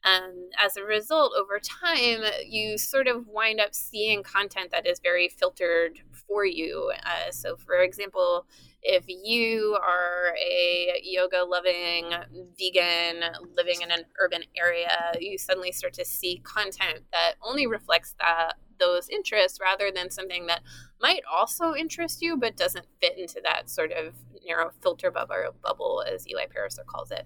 um, 0.04 0.50
as 0.64 0.78
a 0.78 0.84
result, 0.84 1.34
over 1.36 1.60
time, 1.60 2.22
you 2.48 2.78
sort 2.78 3.08
of 3.08 3.28
wind 3.28 3.60
up 3.60 3.74
seeing 3.74 4.22
content 4.22 4.70
that 4.70 4.86
is 4.86 5.00
very 5.00 5.30
filtered 5.30 6.02
for 6.32 6.46
you. 6.46 6.92
Uh, 7.04 7.32
so, 7.32 7.58
for 7.58 7.82
example, 7.82 8.46
if 8.82 9.04
you 9.08 9.78
are 9.82 10.34
a 10.42 10.94
yoga 11.04 11.44
loving 11.44 12.12
vegan 12.58 13.22
living 13.56 13.82
in 13.82 13.92
an 13.92 14.06
urban 14.20 14.44
area, 14.58 15.12
you 15.20 15.38
suddenly 15.38 15.72
start 15.72 15.94
to 15.94 16.06
see 16.06 16.42
content 16.44 17.02
that 17.12 17.34
only 17.42 17.68
reflects 17.68 18.16
that 18.20 18.54
those 18.80 19.10
interests 19.10 19.60
rather 19.62 19.92
than 19.94 20.10
something 20.10 20.48
that 20.48 20.62
might 21.02 21.22
also 21.32 21.76
interest 21.76 22.22
you 22.22 22.38
but 22.38 22.56
doesn't 22.56 22.86
fit 23.00 23.18
into 23.18 23.40
that 23.44 23.70
sort 23.70 23.92
of 23.92 24.16
narrow 24.48 24.72
filter 24.82 25.12
bubble, 25.12 25.36
bubble 25.62 26.04
as 26.12 26.28
Eli 26.28 26.46
Pariser 26.46 26.86
calls 26.86 27.12
it. 27.12 27.26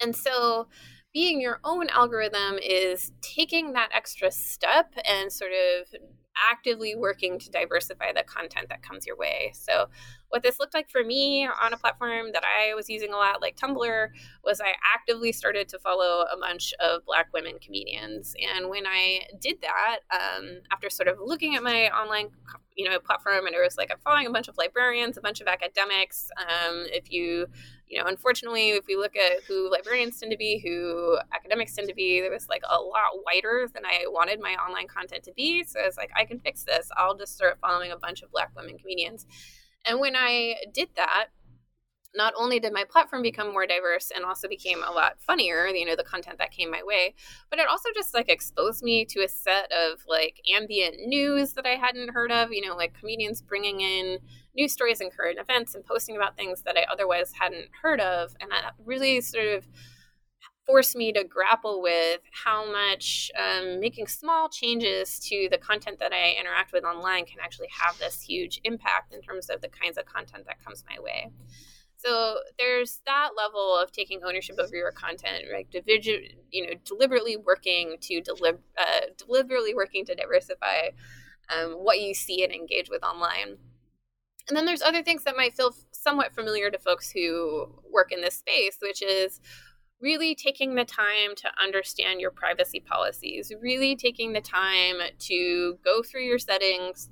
And 0.00 0.16
so 0.16 0.68
being 1.12 1.40
your 1.40 1.60
own 1.64 1.88
algorithm 1.90 2.58
is 2.62 3.12
taking 3.20 3.72
that 3.72 3.90
extra 3.92 4.30
step 4.30 4.94
and 5.06 5.30
sort 5.30 5.50
of 5.52 5.94
actively 6.50 6.94
working 6.94 7.38
to 7.38 7.50
diversify 7.50 8.12
the 8.12 8.22
content 8.22 8.68
that 8.68 8.82
comes 8.82 9.06
your 9.06 9.16
way. 9.16 9.52
So, 9.54 9.86
what 10.28 10.42
this 10.42 10.58
looked 10.58 10.72
like 10.72 10.88
for 10.88 11.04
me 11.04 11.46
on 11.46 11.72
a 11.74 11.76
platform 11.76 12.32
that 12.32 12.42
I 12.42 12.74
was 12.74 12.88
using 12.88 13.12
a 13.12 13.16
lot, 13.16 13.42
like 13.42 13.56
Tumblr, 13.56 14.08
was 14.44 14.60
I 14.60 14.72
actively 14.94 15.30
started 15.30 15.68
to 15.68 15.78
follow 15.78 16.24
a 16.32 16.36
bunch 16.38 16.72
of 16.80 17.04
Black 17.04 17.28
women 17.34 17.58
comedians. 17.60 18.34
And 18.56 18.70
when 18.70 18.86
I 18.86 19.26
did 19.40 19.56
that, 19.60 19.98
um, 20.10 20.60
after 20.70 20.88
sort 20.88 21.08
of 21.08 21.18
looking 21.22 21.54
at 21.54 21.62
my 21.62 21.90
online 21.90 22.30
you 22.74 22.88
know 22.88 22.98
platform 22.98 23.46
and 23.46 23.54
it 23.54 23.60
was 23.62 23.76
like 23.76 23.90
i'm 23.92 23.98
following 24.02 24.26
a 24.26 24.30
bunch 24.30 24.48
of 24.48 24.56
librarians 24.56 25.18
a 25.18 25.20
bunch 25.20 25.42
of 25.42 25.46
academics 25.46 26.30
um, 26.38 26.86
if 26.88 27.12
you 27.12 27.46
you 27.92 28.00
know 28.00 28.08
unfortunately 28.08 28.70
if 28.70 28.86
we 28.86 28.96
look 28.96 29.14
at 29.16 29.44
who 29.46 29.70
librarians 29.70 30.18
tend 30.18 30.32
to 30.32 30.38
be 30.38 30.58
who 30.64 31.18
academics 31.34 31.74
tend 31.74 31.86
to 31.86 31.94
be 31.94 32.20
there 32.20 32.30
was 32.30 32.48
like 32.48 32.62
a 32.68 32.80
lot 32.80 33.10
wider 33.26 33.68
than 33.74 33.84
i 33.84 34.04
wanted 34.06 34.40
my 34.40 34.54
online 34.54 34.88
content 34.88 35.22
to 35.22 35.32
be. 35.34 35.62
So 35.62 35.78
i 35.78 35.86
was 35.86 35.96
like 35.96 36.10
i 36.16 36.24
can 36.24 36.40
fix 36.40 36.64
this. 36.64 36.88
I'll 36.96 37.16
just 37.16 37.34
start 37.34 37.58
following 37.60 37.92
a 37.92 37.98
bunch 37.98 38.22
of 38.22 38.32
black 38.32 38.50
women 38.56 38.78
comedians. 38.78 39.26
And 39.84 40.00
when 40.00 40.14
I 40.16 40.56
did 40.72 40.90
that, 40.96 41.26
not 42.14 42.34
only 42.36 42.60
did 42.60 42.72
my 42.72 42.84
platform 42.84 43.22
become 43.22 43.52
more 43.52 43.66
diverse 43.66 44.10
and 44.14 44.24
also 44.24 44.48
became 44.48 44.82
a 44.82 44.90
lot 44.90 45.14
funnier, 45.20 45.66
you 45.68 45.86
know, 45.86 45.96
the 45.96 46.04
content 46.04 46.38
that 46.38 46.50
came 46.50 46.70
my 46.70 46.82
way, 46.82 47.14
but 47.50 47.58
it 47.58 47.68
also 47.68 47.88
just 47.94 48.14
like 48.14 48.28
exposed 48.28 48.82
me 48.82 49.04
to 49.06 49.20
a 49.20 49.28
set 49.28 49.70
of 49.72 50.00
like 50.06 50.40
ambient 50.54 51.06
news 51.06 51.54
that 51.54 51.66
I 51.66 51.76
hadn't 51.76 52.10
heard 52.10 52.30
of, 52.30 52.52
you 52.52 52.66
know, 52.66 52.76
like 52.76 52.98
comedians 52.98 53.40
bringing 53.40 53.80
in 53.80 54.18
news 54.54 54.72
stories 54.72 55.00
and 55.00 55.10
current 55.10 55.38
events 55.38 55.74
and 55.74 55.84
posting 55.84 56.16
about 56.16 56.36
things 56.36 56.62
that 56.62 56.76
I 56.76 56.84
otherwise 56.90 57.32
hadn't 57.38 57.68
heard 57.80 58.00
of. 58.00 58.34
And 58.40 58.50
that 58.50 58.74
really 58.84 59.20
sort 59.20 59.46
of 59.46 59.66
forced 60.66 60.94
me 60.94 61.12
to 61.12 61.24
grapple 61.24 61.82
with 61.82 62.20
how 62.44 62.70
much 62.70 63.30
um, 63.38 63.80
making 63.80 64.06
small 64.06 64.48
changes 64.48 65.18
to 65.18 65.48
the 65.50 65.58
content 65.58 65.98
that 65.98 66.12
I 66.12 66.36
interact 66.38 66.72
with 66.72 66.84
online 66.84 67.24
can 67.24 67.38
actually 67.42 67.68
have 67.70 67.98
this 67.98 68.22
huge 68.22 68.60
impact 68.64 69.12
in 69.12 69.20
terms 69.22 69.50
of 69.50 69.60
the 69.60 69.68
kinds 69.68 69.98
of 69.98 70.04
content 70.06 70.44
that 70.46 70.64
comes 70.64 70.84
my 70.88 71.02
way. 71.02 71.32
So 72.04 72.38
there's 72.58 73.00
that 73.06 73.30
level 73.36 73.78
of 73.78 73.92
taking 73.92 74.20
ownership 74.24 74.58
of 74.58 74.70
your 74.72 74.90
content, 74.90 75.44
division, 75.70 76.22
you 76.50 76.66
know, 76.66 76.72
deliberately 76.84 77.36
working 77.36 77.96
to 78.00 78.20
deliver, 78.20 78.58
uh, 78.76 79.06
deliberately 79.16 79.74
working 79.74 80.04
to 80.06 80.14
diversify 80.14 80.88
um, 81.48 81.72
what 81.72 82.00
you 82.00 82.14
see 82.14 82.42
and 82.42 82.52
engage 82.52 82.90
with 82.90 83.04
online. 83.04 83.58
And 84.48 84.56
then 84.56 84.66
there's 84.66 84.82
other 84.82 85.02
things 85.02 85.22
that 85.24 85.36
might 85.36 85.54
feel 85.54 85.74
somewhat 85.92 86.34
familiar 86.34 86.70
to 86.70 86.78
folks 86.78 87.10
who 87.10 87.68
work 87.92 88.10
in 88.10 88.20
this 88.20 88.34
space, 88.34 88.78
which 88.82 89.00
is 89.00 89.40
really 90.00 90.34
taking 90.34 90.74
the 90.74 90.84
time 90.84 91.36
to 91.36 91.48
understand 91.62 92.20
your 92.20 92.32
privacy 92.32 92.80
policies, 92.80 93.52
really 93.60 93.94
taking 93.94 94.32
the 94.32 94.40
time 94.40 94.96
to 95.20 95.78
go 95.84 96.02
through 96.02 96.24
your 96.24 96.40
settings, 96.40 97.08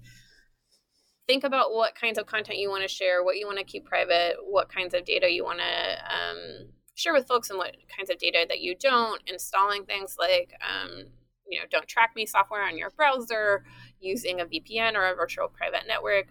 think 1.30 1.44
about 1.44 1.72
what 1.72 1.94
kinds 1.94 2.18
of 2.18 2.26
content 2.26 2.58
you 2.58 2.68
want 2.68 2.82
to 2.82 2.88
share, 2.88 3.22
what 3.22 3.36
you 3.36 3.46
want 3.46 3.56
to 3.56 3.64
keep 3.64 3.84
private, 3.84 4.34
what 4.48 4.68
kinds 4.68 4.94
of 4.94 5.04
data 5.04 5.30
you 5.30 5.44
want 5.44 5.60
to 5.60 6.12
um, 6.12 6.66
share 6.96 7.12
with 7.12 7.28
folks, 7.28 7.50
and 7.50 7.56
what 7.58 7.76
kinds 7.96 8.10
of 8.10 8.18
data 8.18 8.44
that 8.48 8.60
you 8.60 8.74
don't, 8.74 9.22
installing 9.28 9.84
things 9.84 10.16
like 10.18 10.52
um, 10.60 11.04
you 11.48 11.56
know, 11.56 11.64
don't 11.70 11.86
track 11.86 12.10
me 12.16 12.26
software 12.26 12.64
on 12.64 12.76
your 12.76 12.90
browser, 12.90 13.64
using 14.00 14.40
a 14.40 14.44
VPN 14.44 14.94
or 14.94 15.04
a 15.04 15.14
virtual 15.14 15.46
private 15.46 15.86
network 15.86 16.26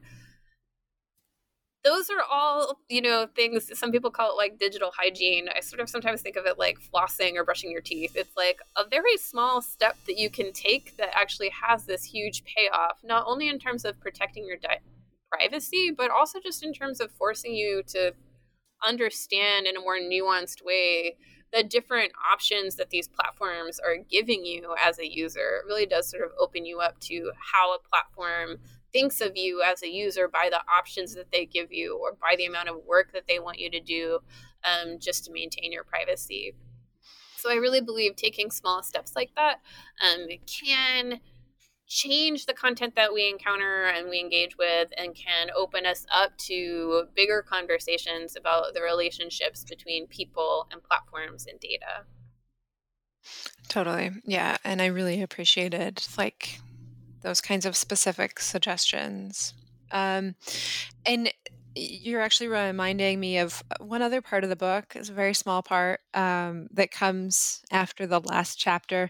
those 1.90 2.10
are 2.12 2.22
all 2.30 2.80
you 2.88 3.02
know 3.02 3.28
things 3.36 3.72
some 3.78 3.92
people 3.92 4.12
call 4.12 4.32
it 4.32 4.38
like 4.38 4.60
digital 4.60 4.92
hygiene. 4.96 5.48
I 5.56 5.62
sort 5.62 5.80
of 5.80 5.90
sometimes 5.90 6.22
think 6.22 6.36
of 6.36 6.46
it 6.46 6.60
like 6.60 6.78
flossing 6.80 7.36
or 7.36 7.44
brushing 7.44 7.72
your 7.72 7.82
teeth. 7.82 8.12
It's 8.16 8.38
like 8.38 8.60
a 8.76 8.88
very 8.88 9.18
small 9.18 9.62
step 9.62 9.98
that 10.06 10.18
you 10.18 10.30
can 10.30 10.54
take 10.54 10.96
that 10.98 11.10
actually 11.14 11.50
has 11.50 11.86
this 11.86 12.04
huge 12.04 12.44
payoff 12.44 13.00
not 13.04 13.24
only 13.26 13.50
in 13.50 13.58
terms 13.58 13.86
of 13.86 14.00
protecting 14.00 14.46
your 14.46 14.58
di- 14.58 14.80
privacy 15.32 15.92
but 15.96 16.12
also 16.12 16.40
just 16.40 16.64
in 16.64 16.74
terms 16.74 17.02
of 17.02 17.12
forcing 17.12 17.54
you 17.54 17.82
to 17.88 18.14
understand 18.86 19.66
in 19.66 19.76
a 19.76 19.82
more 19.82 19.98
nuanced 20.00 20.64
way 20.64 21.18
the 21.52 21.64
different 21.64 22.12
options 22.32 22.76
that 22.76 22.92
these 22.92 23.08
platforms 23.08 23.80
are 23.80 23.98
giving 24.10 24.46
you 24.46 24.76
as 24.80 25.00
a 25.00 25.12
user. 25.12 25.62
It 25.62 25.68
really 25.68 25.88
does 25.88 26.10
sort 26.10 26.24
of 26.24 26.32
open 26.40 26.66
you 26.66 26.80
up 26.80 27.00
to 27.02 27.32
how 27.54 27.74
a 27.74 27.80
platform 27.80 28.60
thinks 28.92 29.22
of 29.22 29.36
you 29.36 29.62
as 29.62 29.84
a 29.84 29.90
user 29.90 30.28
by 30.28 30.50
the 30.50 30.62
options 30.72 31.14
that 31.16 31.32
they 31.32 31.46
give 31.46 31.72
you 31.72 31.98
or 31.98 32.14
by 32.14 32.36
the 32.38 32.46
amount 32.46 32.70
of 32.70 32.84
work 32.86 33.12
that 33.14 33.28
they 33.28 33.40
want 33.40 33.60
you 33.60 33.70
to 33.70 33.80
do 33.80 34.20
um, 34.64 34.98
just 35.00 35.26
to 35.26 35.32
maintain 35.32 35.72
your 35.72 35.84
privacy. 35.84 36.56
So 37.38 37.50
I 37.50 37.56
really 37.56 37.82
believe 37.82 38.16
taking 38.16 38.52
small 38.52 38.84
steps 38.84 39.16
like 39.16 39.32
that 39.36 39.62
um, 40.02 40.28
can 40.46 41.22
change 41.88 42.46
the 42.46 42.54
content 42.54 42.96
that 42.96 43.14
we 43.14 43.28
encounter 43.28 43.86
and 43.86 44.10
we 44.10 44.20
engage 44.20 44.58
with 44.58 44.90
and 44.98 45.16
can 45.16 45.50
open 45.56 45.86
us 45.86 46.06
up 46.14 46.38
to 46.38 47.06
bigger 47.16 47.42
conversations 47.42 48.36
about 48.36 48.74
the 48.74 48.82
relationships 48.82 49.64
between 49.64 50.06
people 50.08 50.68
and 50.72 50.84
platforms 50.84 51.48
and 51.50 51.60
data. 51.60 52.06
Totally. 53.70 54.12
Yeah. 54.24 54.58
And 54.64 54.82
I 54.82 54.88
really 54.88 55.22
appreciated 55.22 56.04
like 56.18 56.60
those 57.22 57.42
kinds 57.42 57.66
of 57.66 57.76
specific 57.76 58.40
suggestions. 58.40 59.54
Um, 59.92 60.36
and 61.06 61.32
you're 61.76 62.22
actually 62.22 62.48
reminding 62.48 63.20
me 63.20 63.38
of 63.38 63.64
one 63.80 64.02
other 64.02 64.22
part 64.22 64.44
of 64.44 64.50
the 64.50 64.56
book. 64.56 64.94
It's 64.96 65.10
a 65.10 65.14
very 65.14 65.34
small 65.34 65.62
part 65.62 66.02
um, 66.14 66.68
that 66.74 66.92
comes 66.92 67.62
after 67.72 68.08
the 68.08 68.20
last 68.20 68.58
chapter, 68.58 69.10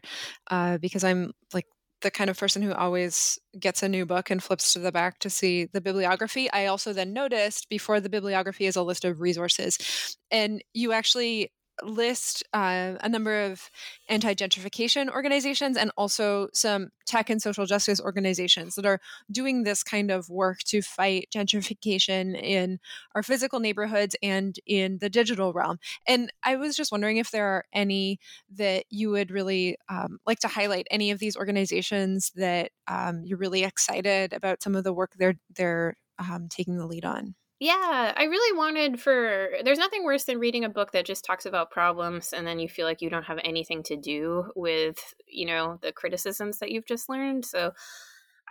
uh, 0.51 0.77
because 0.77 1.03
I'm 1.03 1.33
like 1.53 1.65
the 2.01 2.11
kind 2.11 2.29
of 2.29 2.37
person 2.37 2.61
who 2.61 2.73
always 2.73 3.39
gets 3.59 3.83
a 3.83 3.89
new 3.89 4.05
book 4.05 4.29
and 4.29 4.41
flips 4.41 4.73
to 4.73 4.79
the 4.79 4.91
back 4.91 5.19
to 5.19 5.29
see 5.29 5.65
the 5.65 5.81
bibliography. 5.81 6.51
I 6.51 6.67
also 6.67 6.93
then 6.93 7.13
noticed 7.13 7.69
before 7.69 7.99
the 7.99 8.09
bibliography 8.09 8.65
is 8.65 8.75
a 8.75 8.83
list 8.83 9.05
of 9.05 9.19
resources, 9.19 10.17
and 10.29 10.63
you 10.73 10.91
actually 10.91 11.51
list 11.83 12.43
uh, 12.53 12.95
a 13.01 13.09
number 13.09 13.45
of 13.45 13.69
anti 14.07 14.33
gentrification 14.33 15.09
organizations 15.09 15.77
and 15.77 15.91
also 15.97 16.47
some 16.53 16.89
tech 17.05 17.29
and 17.29 17.41
social 17.41 17.65
justice 17.65 17.99
organizations 17.99 18.75
that 18.75 18.85
are 18.85 18.99
doing 19.31 19.63
this 19.63 19.83
kind 19.83 20.11
of 20.11 20.29
work 20.29 20.59
to 20.59 20.81
fight 20.81 21.27
gentrification 21.33 22.39
in 22.39 22.79
our 23.15 23.23
physical 23.23 23.59
neighborhoods 23.59 24.15
and 24.21 24.59
in 24.65 24.97
the 24.99 25.09
digital 25.09 25.53
realm. 25.53 25.79
And 26.07 26.31
I 26.43 26.55
was 26.55 26.75
just 26.75 26.91
wondering 26.91 27.17
if 27.17 27.31
there 27.31 27.47
are 27.47 27.65
any 27.73 28.19
that 28.55 28.85
you 28.89 29.09
would 29.11 29.31
really 29.31 29.77
um, 29.89 30.19
like 30.25 30.39
to 30.39 30.47
highlight, 30.47 30.87
any 30.91 31.11
of 31.11 31.19
these 31.19 31.35
organizations 31.35 32.31
that 32.35 32.71
um, 32.87 33.23
you're 33.25 33.37
really 33.37 33.63
excited 33.63 34.33
about 34.33 34.61
some 34.61 34.75
of 34.75 34.83
the 34.83 34.93
work 34.93 35.11
they're, 35.17 35.39
they're 35.55 35.95
um, 36.19 36.47
taking 36.49 36.77
the 36.77 36.87
lead 36.87 37.05
on. 37.05 37.35
Yeah, 37.59 38.13
I 38.15 38.23
really 38.23 38.57
wanted 38.57 39.01
for 39.01 39.49
there's 39.65 39.77
nothing 39.77 40.05
worse 40.05 40.23
than 40.23 40.39
reading 40.39 40.63
a 40.63 40.69
book 40.69 40.93
that 40.93 41.05
just 41.05 41.25
talks 41.25 41.45
about 41.45 41.71
problems 41.71 42.31
and 42.31 42.47
then 42.47 42.57
you 42.57 42.69
feel 42.69 42.85
like 42.85 43.01
you 43.01 43.09
don't 43.09 43.23
have 43.23 43.39
anything 43.43 43.83
to 43.83 43.97
do 43.97 44.45
with, 44.55 45.13
you 45.27 45.45
know, 45.45 45.77
the 45.81 45.91
criticisms 45.91 46.59
that 46.59 46.71
you've 46.71 46.85
just 46.85 47.09
learned. 47.09 47.43
So 47.43 47.73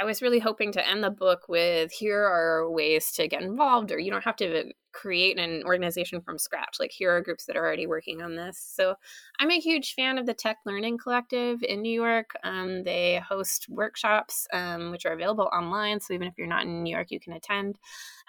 I 0.00 0.04
was 0.04 0.20
really 0.22 0.38
hoping 0.40 0.72
to 0.72 0.86
end 0.86 1.02
the 1.02 1.10
book 1.10 1.48
with 1.48 1.90
here 1.90 2.22
are 2.22 2.70
ways 2.70 3.10
to 3.12 3.28
get 3.28 3.42
involved 3.42 3.90
or 3.92 3.98
you 3.98 4.10
don't 4.10 4.24
have 4.24 4.36
to 4.36 4.72
create 4.92 5.38
an 5.38 5.62
organization 5.64 6.20
from 6.20 6.38
scratch. 6.38 6.76
Like 6.78 6.92
here 6.92 7.10
are 7.16 7.22
groups 7.22 7.46
that 7.46 7.56
are 7.56 7.64
already 7.64 7.86
working 7.86 8.20
on 8.22 8.36
this. 8.36 8.58
So 8.58 8.94
I'm 9.40 9.50
a 9.50 9.58
huge 9.58 9.94
fan 9.94 10.18
of 10.18 10.26
the 10.26 10.34
Tech 10.34 10.58
Learning 10.66 10.98
Collective 10.98 11.62
in 11.62 11.80
New 11.80 11.92
York. 11.92 12.32
Um, 12.44 12.84
they 12.84 13.22
host 13.26 13.66
workshops 13.70 14.46
um, 14.52 14.90
which 14.90 15.06
are 15.06 15.14
available 15.14 15.48
online. 15.52 16.00
So 16.00 16.12
even 16.12 16.28
if 16.28 16.34
you're 16.36 16.46
not 16.46 16.64
in 16.64 16.82
New 16.82 16.94
York, 16.94 17.10
you 17.10 17.20
can 17.20 17.32
attend. 17.32 17.78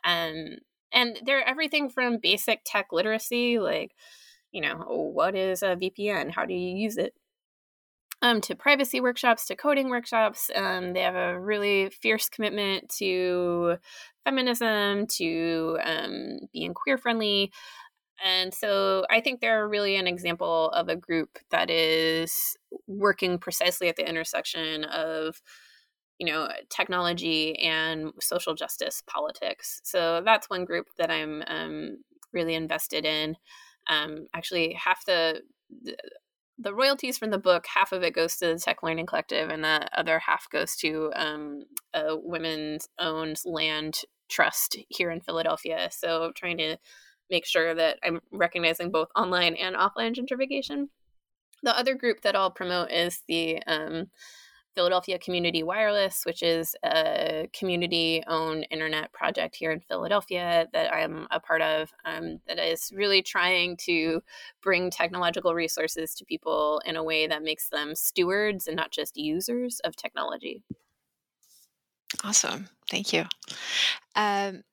Um, 0.06 0.58
and 0.92 1.20
they're 1.26 1.48
everything 1.48 1.90
from 1.90 2.18
basic 2.18 2.62
tech 2.66 2.88
literacy, 2.92 3.60
like, 3.60 3.94
you 4.52 4.62
know, 4.62 4.76
what 4.88 5.36
is 5.36 5.62
a 5.62 5.76
VPN? 5.76 6.32
How 6.32 6.46
do 6.46 6.54
you 6.54 6.76
use 6.76 6.98
it? 6.98 7.14
Um, 8.22 8.42
to 8.42 8.56
privacy 8.56 9.00
workshops, 9.00 9.46
to 9.46 9.56
coding 9.56 9.90
workshops. 9.90 10.52
Um, 10.54 10.94
they 10.94 11.02
have 11.02 11.16
a 11.16 11.40
really 11.40 11.90
fierce 11.90 12.28
commitment 12.28 12.90
to 12.98 13.78
feminism, 14.26 15.08
to 15.08 15.78
um, 15.84 16.40
being 16.52 16.74
queer 16.74 16.98
friendly. 16.98 17.52
And 18.24 18.54
so 18.54 19.06
I 19.10 19.22
think 19.22 19.40
they're 19.40 19.68
really 19.68 19.96
an 19.96 20.08
example 20.08 20.70
of 20.72 20.90
a 20.90 20.98
group 20.98 21.40
that 21.52 21.70
is 21.70 22.58
working 22.88 23.38
precisely 23.38 23.88
at 23.88 23.96
the 23.96 24.08
intersection 24.08 24.84
of 24.84 25.42
you 26.20 26.28
know 26.28 26.50
technology 26.70 27.58
and 27.60 28.12
social 28.20 28.54
justice 28.54 29.02
politics. 29.08 29.82
So 29.84 30.22
that's 30.24 30.50
one 30.50 30.66
group 30.66 30.88
that 30.98 31.10
i'm 31.10 31.44
um, 31.48 31.98
really 32.34 32.54
invested 32.54 33.06
in. 33.06 33.36
Um, 33.88 34.28
actually 34.36 34.74
half 34.74 35.04
the, 35.06 35.42
the, 35.84 35.96
the 36.60 36.76
royalties 36.76 37.18
from 37.18 37.32
the 37.32 37.40
book 37.40 37.66
half 37.66 37.92
of 37.92 38.04
it 38.04 38.14
goes 38.14 38.36
to 38.36 38.48
the 38.48 38.60
tech 38.60 38.84
learning 38.84 39.08
collective 39.08 39.50
and 39.50 39.64
the 39.64 39.88
other 39.98 40.20
half 40.20 40.50
goes 40.50 40.76
to 40.78 41.12
um, 41.16 41.64
a 41.94 42.16
women's 42.16 42.88
owned 43.00 43.42
land 43.46 44.02
trust 44.28 44.78
here 44.90 45.10
in 45.10 45.22
philadelphia. 45.22 45.90
So 45.92 46.32
trying 46.36 46.58
to 46.58 46.78
make 47.32 47.46
sure 47.46 47.74
that 47.74 47.98
i'm 48.04 48.20
recognizing 48.32 48.92
both 48.92 49.08
online 49.16 49.56
and 49.56 49.76
offline 49.76 50.14
gentrification. 50.14 50.90
The 51.64 51.78
other 51.78 51.96
group 51.96 52.22
that 52.22 52.36
i'll 52.36 52.52
promote 52.52 52.92
is 52.92 53.24
the 53.28 53.64
um, 53.66 54.08
Philadelphia 54.76 55.20
Community 55.20 55.64
Wireless, 55.64 56.24
which 56.26 56.44
is 56.44 56.76
a 56.84 57.50
community 57.54 58.24
owned 58.28 58.68
internet 58.72 59.12
project 59.12 59.56
here 59.56 59.72
in 59.72 59.80
Philadelphia 59.80 60.68
that 60.74 60.94
I'm 60.94 61.28
a 61.32 61.40
part 61.40 61.62
of, 61.62 61.92
um, 62.06 62.40
that 62.48 62.60
is 62.60 62.92
really 62.96 63.22
trying 63.22 63.78
to 63.86 64.22
bring 64.62 64.92
technological 64.92 65.54
resources 65.54 66.14
to 66.16 66.26
people 66.26 66.82
in 66.86 66.96
a 66.96 67.04
way 67.04 67.28
that 67.28 67.44
makes 67.44 67.70
them 67.70 67.96
stewards 67.96 68.68
and 68.68 68.76
not 68.76 68.92
just 68.92 69.18
users 69.18 69.80
of 69.82 69.96
technology. 69.96 70.64
Awesome. 72.24 72.70
Thank 72.90 73.14
you. 73.14 73.26
Um, 74.16 74.64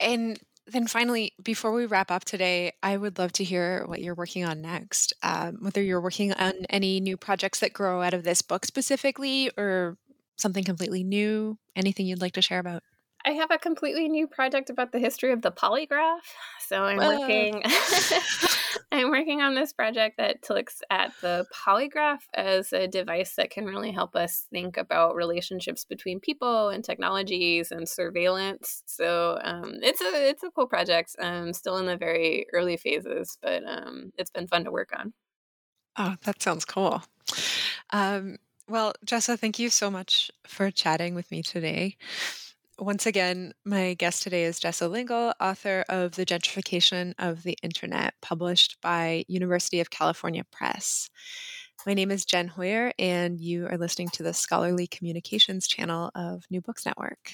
and 0.00 0.38
then 0.66 0.86
finally, 0.86 1.32
before 1.42 1.72
we 1.72 1.86
wrap 1.86 2.10
up 2.10 2.24
today, 2.24 2.72
I 2.82 2.96
would 2.96 3.18
love 3.18 3.32
to 3.32 3.44
hear 3.44 3.84
what 3.86 4.00
you're 4.00 4.14
working 4.14 4.44
on 4.44 4.62
next. 4.62 5.12
Um, 5.22 5.58
whether 5.60 5.82
you're 5.82 6.00
working 6.00 6.32
on 6.32 6.52
any 6.70 7.00
new 7.00 7.16
projects 7.16 7.60
that 7.60 7.72
grow 7.72 8.02
out 8.02 8.14
of 8.14 8.24
this 8.24 8.40
book 8.40 8.64
specifically 8.64 9.50
or 9.58 9.98
something 10.36 10.64
completely 10.64 11.04
new, 11.04 11.58
anything 11.76 12.06
you'd 12.06 12.20
like 12.20 12.32
to 12.34 12.42
share 12.42 12.58
about. 12.58 12.82
I 13.26 13.30
have 13.30 13.50
a 13.50 13.58
completely 13.58 14.08
new 14.08 14.26
project 14.26 14.70
about 14.70 14.92
the 14.92 14.98
history 14.98 15.32
of 15.32 15.42
the 15.42 15.50
polygraph. 15.50 16.18
So 16.68 16.82
I'm 16.84 16.98
working 16.98 17.62
I'm 18.92 19.10
working 19.10 19.40
on 19.40 19.54
this 19.54 19.72
project 19.72 20.18
that 20.18 20.48
looks 20.50 20.80
at 20.90 21.12
the 21.20 21.46
polygraph 21.52 22.20
as 22.34 22.72
a 22.72 22.86
device 22.86 23.34
that 23.36 23.50
can 23.50 23.64
really 23.64 23.90
help 23.90 24.14
us 24.14 24.46
think 24.52 24.76
about 24.76 25.16
relationships 25.16 25.84
between 25.84 26.20
people 26.20 26.68
and 26.68 26.84
technologies 26.84 27.72
and 27.72 27.88
surveillance. 27.88 28.82
So 28.86 29.38
um, 29.42 29.74
it's 29.82 30.00
a 30.00 30.28
it's 30.28 30.42
a 30.42 30.50
cool 30.50 30.66
project. 30.66 31.16
I'm 31.18 31.52
still 31.52 31.78
in 31.78 31.86
the 31.86 31.96
very 31.96 32.46
early 32.52 32.76
phases, 32.76 33.38
but 33.42 33.62
um, 33.66 34.12
it's 34.18 34.30
been 34.30 34.46
fun 34.46 34.64
to 34.64 34.70
work 34.70 34.90
on. 34.96 35.12
Oh, 35.96 36.16
that 36.24 36.42
sounds 36.42 36.64
cool. 36.64 37.02
Um, 37.90 38.36
well, 38.68 38.94
Jessa, 39.06 39.38
thank 39.38 39.58
you 39.58 39.70
so 39.70 39.90
much 39.90 40.30
for 40.46 40.70
chatting 40.70 41.14
with 41.14 41.30
me 41.30 41.42
today. 41.42 41.96
Once 42.78 43.06
again, 43.06 43.52
my 43.64 43.94
guest 43.94 44.24
today 44.24 44.42
is 44.42 44.58
Jessa 44.58 44.90
Lingel, 44.90 45.32
author 45.40 45.84
of 45.88 46.16
The 46.16 46.26
Gentrification 46.26 47.14
of 47.20 47.44
the 47.44 47.56
Internet, 47.62 48.14
published 48.20 48.78
by 48.82 49.24
University 49.28 49.78
of 49.78 49.90
California 49.90 50.42
Press. 50.50 51.08
My 51.86 51.94
name 51.94 52.10
is 52.10 52.24
Jen 52.24 52.48
Hoyer, 52.48 52.92
and 52.98 53.40
you 53.40 53.68
are 53.68 53.78
listening 53.78 54.08
to 54.14 54.24
the 54.24 54.34
Scholarly 54.34 54.88
Communications 54.88 55.68
channel 55.68 56.10
of 56.16 56.42
New 56.50 56.60
Books 56.60 56.84
Network. 56.84 57.30